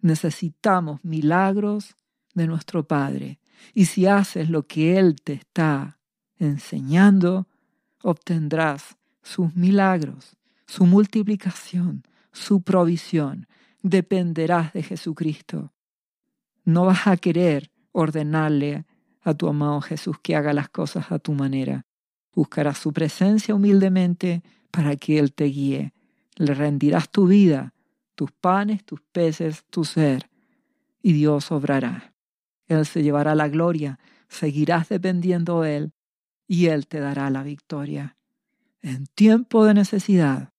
Necesitamos 0.00 1.04
milagros 1.04 1.96
de 2.34 2.46
nuestro 2.46 2.86
Padre. 2.86 3.38
Y 3.74 3.86
si 3.86 4.06
haces 4.06 4.48
lo 4.48 4.66
que 4.66 4.98
Él 4.98 5.16
te 5.22 5.34
está 5.34 5.98
enseñando, 6.38 7.46
obtendrás 8.02 8.96
sus 9.22 9.54
milagros, 9.54 10.36
su 10.66 10.86
multiplicación, 10.86 12.04
su 12.32 12.62
provisión. 12.62 13.46
Dependerás 13.82 14.72
de 14.72 14.82
Jesucristo. 14.82 15.72
No 16.64 16.86
vas 16.86 17.06
a 17.06 17.16
querer 17.16 17.69
ordenarle 17.92 18.84
a 19.22 19.34
tu 19.34 19.48
amado 19.48 19.80
Jesús 19.80 20.16
que 20.22 20.36
haga 20.36 20.52
las 20.52 20.68
cosas 20.68 21.12
a 21.12 21.18
tu 21.18 21.32
manera. 21.32 21.86
Buscarás 22.32 22.78
su 22.78 22.92
presencia 22.92 23.54
humildemente 23.54 24.42
para 24.70 24.96
que 24.96 25.18
Él 25.18 25.32
te 25.32 25.44
guíe. 25.44 25.92
Le 26.36 26.54
rendirás 26.54 27.10
tu 27.10 27.26
vida, 27.26 27.74
tus 28.14 28.30
panes, 28.32 28.84
tus 28.84 29.00
peces, 29.00 29.64
tu 29.68 29.84
ser, 29.84 30.30
y 31.02 31.12
Dios 31.12 31.50
obrará. 31.50 32.14
Él 32.66 32.86
se 32.86 33.02
llevará 33.02 33.34
la 33.34 33.48
gloria, 33.48 33.98
seguirás 34.28 34.88
dependiendo 34.88 35.62
de 35.62 35.76
Él, 35.76 35.92
y 36.46 36.66
Él 36.66 36.86
te 36.86 37.00
dará 37.00 37.30
la 37.30 37.42
victoria. 37.42 38.16
En 38.80 39.06
tiempo 39.06 39.64
de 39.64 39.74
necesidad, 39.74 40.52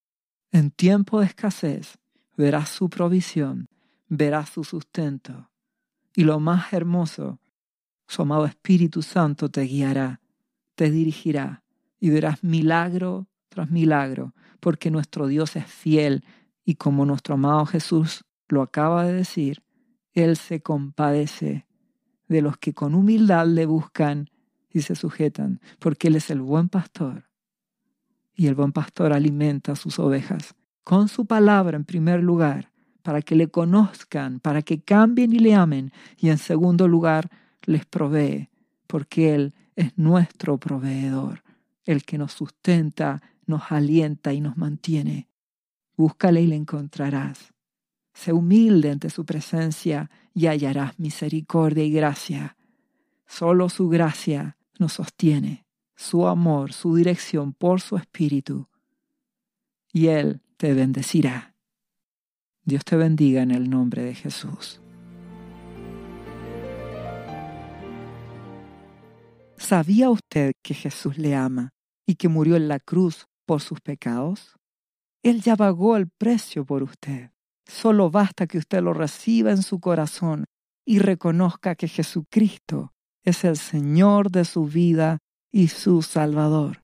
en 0.52 0.72
tiempo 0.72 1.22
de 1.22 1.28
escasez, 1.28 1.98
verás 2.36 2.70
su 2.70 2.89
provisión, 2.89 3.70
verás 4.08 4.50
su 4.50 4.63
sustento 4.63 5.50
y 6.15 6.24
lo 6.24 6.39
más 6.39 6.74
hermoso, 6.74 7.39
su 8.08 8.21
amado 8.21 8.45
Espíritu 8.45 9.02
Santo 9.02 9.50
te 9.50 9.62
guiará, 9.62 10.21
te 10.76 10.91
dirigirá 10.91 11.63
y 12.00 12.10
verás 12.10 12.43
milagro 12.43 13.28
tras 13.50 13.69
milagro, 13.69 14.34
porque 14.60 14.91
nuestro 14.91 15.28
Dios 15.28 15.56
es 15.56 15.65
fiel 15.65 16.24
y 16.65 16.76
como 16.76 17.06
nuestro 17.06 17.36
amado 17.36 17.65
Jesús 17.65 18.26
lo 18.47 18.62
acaba 18.62 19.06
de 19.06 19.13
decir, 19.13 19.63
Él 20.13 20.36
se 20.36 20.62
compadece 20.62 21.67
de 22.28 22.41
los 22.41 22.58
que 22.58 22.74
con 22.74 22.95
humildad 22.95 23.47
le 23.47 23.65
buscan 23.65 24.30
y 24.69 24.82
se 24.82 24.95
sujetan, 24.95 25.62
porque 25.80 26.08
Él 26.08 26.15
es 26.15 26.30
el 26.30 26.41
buen 26.41 26.69
pastor. 26.69 27.30
Y 28.34 28.47
el 28.47 28.56
buen 28.56 28.71
pastor 28.71 29.13
alimenta 29.13 29.74
a 29.74 29.76
sus 29.76 30.00
ovejas 30.00 30.56
con 30.84 31.08
su 31.08 31.26
palabra 31.26 31.78
en 31.78 31.86
primer 31.86 32.24
lugar 32.24 32.70
para 33.01 33.21
que 33.21 33.35
le 33.35 33.47
conozcan, 33.47 34.39
para 34.39 34.61
que 34.61 34.81
cambien 34.81 35.33
y 35.33 35.39
le 35.39 35.55
amen. 35.55 35.91
Y 36.17 36.29
en 36.29 36.37
segundo 36.37 36.87
lugar, 36.87 37.29
les 37.63 37.85
provee, 37.85 38.49
porque 38.87 39.33
Él 39.33 39.53
es 39.75 39.97
nuestro 39.97 40.57
proveedor, 40.57 41.43
el 41.85 42.03
que 42.03 42.17
nos 42.17 42.33
sustenta, 42.33 43.21
nos 43.45 43.71
alienta 43.71 44.33
y 44.33 44.41
nos 44.41 44.57
mantiene. 44.57 45.27
Búscale 45.95 46.41
y 46.41 46.47
le 46.47 46.55
encontrarás. 46.55 47.53
Sé 48.13 48.33
humilde 48.33 48.91
ante 48.91 49.09
su 49.09 49.25
presencia 49.25 50.09
y 50.33 50.47
hallarás 50.47 50.99
misericordia 50.99 51.83
y 51.83 51.91
gracia. 51.91 52.57
Solo 53.25 53.69
su 53.69 53.87
gracia 53.87 54.57
nos 54.79 54.93
sostiene, 54.93 55.65
su 55.95 56.27
amor, 56.27 56.73
su 56.73 56.95
dirección 56.95 57.53
por 57.53 57.81
su 57.81 57.95
espíritu. 57.97 58.67
Y 59.93 60.07
Él 60.07 60.41
te 60.57 60.73
bendecirá. 60.73 61.50
Dios 62.71 62.86
te 62.86 62.95
bendiga 62.95 63.41
en 63.41 63.51
el 63.51 63.69
nombre 63.69 64.01
de 64.01 64.15
Jesús. 64.15 64.79
¿Sabía 69.57 70.10
usted 70.10 70.53
que 70.63 70.73
Jesús 70.73 71.17
le 71.17 71.36
ama 71.36 71.71
y 72.07 72.15
que 72.15 72.29
murió 72.29 72.55
en 72.55 72.69
la 72.69 72.79
cruz 72.79 73.25
por 73.45 73.60
sus 73.60 73.81
pecados? 73.81 74.55
Él 75.21 75.41
ya 75.41 75.57
pagó 75.57 75.97
el 75.97 76.07
precio 76.07 76.63
por 76.63 76.81
usted. 76.81 77.31
Solo 77.67 78.10
basta 78.10 78.47
que 78.47 78.60
usted 78.60 78.81
lo 78.81 78.93
reciba 78.93 79.51
en 79.51 79.63
su 79.63 79.81
corazón 79.81 80.45
y 80.86 80.99
reconozca 80.99 81.75
que 81.75 81.89
Jesucristo 81.89 82.93
es 83.25 83.43
el 83.43 83.57
Señor 83.57 84.31
de 84.31 84.45
su 84.45 84.65
vida 84.65 85.17
y 85.51 85.67
su 85.67 86.01
Salvador. 86.03 86.84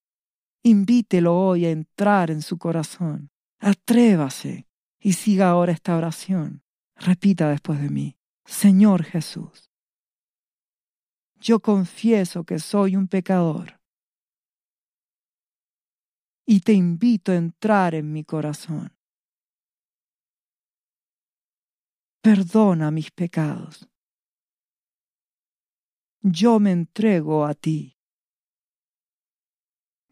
Invítelo 0.64 1.34
hoy 1.34 1.64
a 1.64 1.72
entrar 1.72 2.30
en 2.30 2.42
su 2.42 2.58
corazón. 2.58 3.30
Atrévase 3.62 4.67
y 5.00 5.14
siga 5.14 5.50
ahora 5.50 5.72
esta 5.72 5.96
oración. 5.98 6.64
Repita 6.96 7.50
después 7.50 7.82
de 7.82 7.90
mí, 7.90 8.18
Señor 8.46 9.04
Jesús, 9.04 9.72
yo 11.40 11.60
confieso 11.60 12.44
que 12.44 12.60
soy 12.60 12.96
un 12.96 13.08
pecador 13.08 13.80
y 16.46 16.62
te 16.62 16.74
invito 16.74 17.32
a 17.32 17.36
entrar 17.36 17.94
en 17.94 18.12
mi 18.12 18.24
corazón. 18.24 18.98
Perdona 22.22 22.90
mis 22.90 23.12
pecados. 23.12 23.88
Yo 26.22 26.60
me 26.60 26.72
entrego 26.72 27.46
a 27.46 27.54
ti. 27.54 27.97